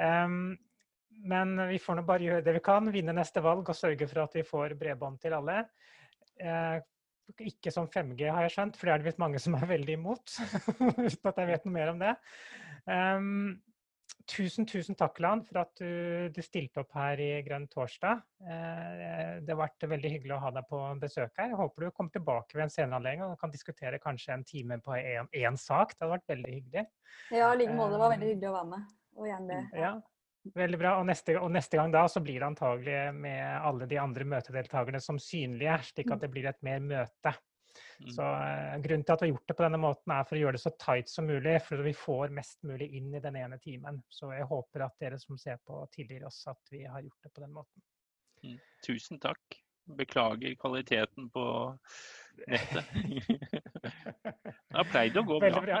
[0.00, 4.24] Men vi får nå bare gjøre det vi kan, vinne neste valg og sørge for
[4.24, 5.60] at vi får bredbånd til alle.
[7.38, 9.96] Ikke som 5G, har jeg skjønt, for det er det visst mange som er veldig
[10.00, 10.40] imot.
[10.80, 12.16] Uten at jeg vet noe mer om det.
[12.86, 13.58] Um,
[14.30, 18.22] tusen, tusen takk, Lan, for at du, du, stilte opp her i Grønn torsdag.
[18.44, 21.52] Uh, det har vært veldig hyggelig å ha deg på besøk her.
[21.52, 24.80] Jeg håper du kommer tilbake ved en senere anledning og kan diskutere kanskje en time
[24.84, 25.96] på én sak.
[25.96, 26.86] Det hadde vært veldig hyggelig.
[27.34, 27.96] Ja, i like måte.
[27.96, 28.96] Det var veldig hyggelig å være med.
[29.18, 29.60] Og igjen det.
[29.76, 29.98] Ja.
[30.56, 30.94] Veldig bra.
[31.00, 35.00] Og neste, og neste, gang da så blir det antagelig med alle de andre møtedeltakerne
[35.04, 37.34] som synlige, slik at det blir et mer møte.
[38.00, 38.10] Mm.
[38.16, 40.40] Så uh, Grunnen til at vi har gjort det på denne måten, er for å
[40.40, 43.58] gjøre det så tight som mulig, for vi får mest mulig inn i den ene
[43.60, 44.00] timen.
[44.08, 47.34] Så jeg håper at dere som ser på, tilgir oss at vi har gjort det
[47.34, 47.84] på den måten.
[48.44, 48.56] Mm.
[48.86, 49.60] Tusen takk.
[49.90, 51.44] Beklager kvaliteten på
[52.46, 52.90] nettet.
[54.70, 55.80] det har pleid å gå bra.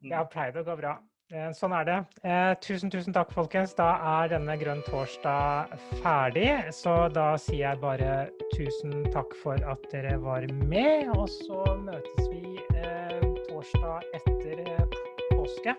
[0.00, 0.94] Det har pleid å gå bra.
[1.32, 1.96] Eh, sånn er det.
[2.22, 3.72] Eh, tusen, tusen takk, folkens.
[3.78, 5.72] Da er denne Grønn torsdag
[6.02, 6.50] ferdig.
[6.76, 11.08] Så da sier jeg bare tusen takk for at dere var med.
[11.16, 14.98] Og så møtes vi eh, torsdag etter eh,
[15.32, 15.76] påske.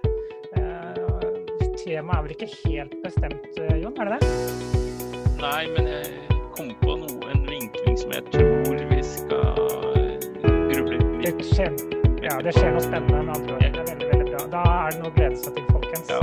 [0.57, 1.05] Eh,
[1.77, 3.93] temaet er vel ikke helt bestemt, eh, Jon?
[4.01, 4.33] Er det det?
[5.43, 9.61] Nei, men jeg kom på noe, en vinkling som jeg tror vi skal
[10.71, 11.77] gruble litt det skjer,
[12.25, 13.59] Ja, det skjer noe spennende med andre
[14.51, 16.11] Da er det noe å glede seg til, folkens.
[16.11, 16.19] Ja.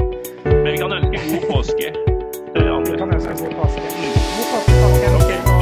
[0.46, 1.90] Men vi kan ønske god påske.
[2.54, 3.88] Vi kan ønske god påske.
[3.90, 5.24] God påske, folkens.
[5.24, 5.61] Okay.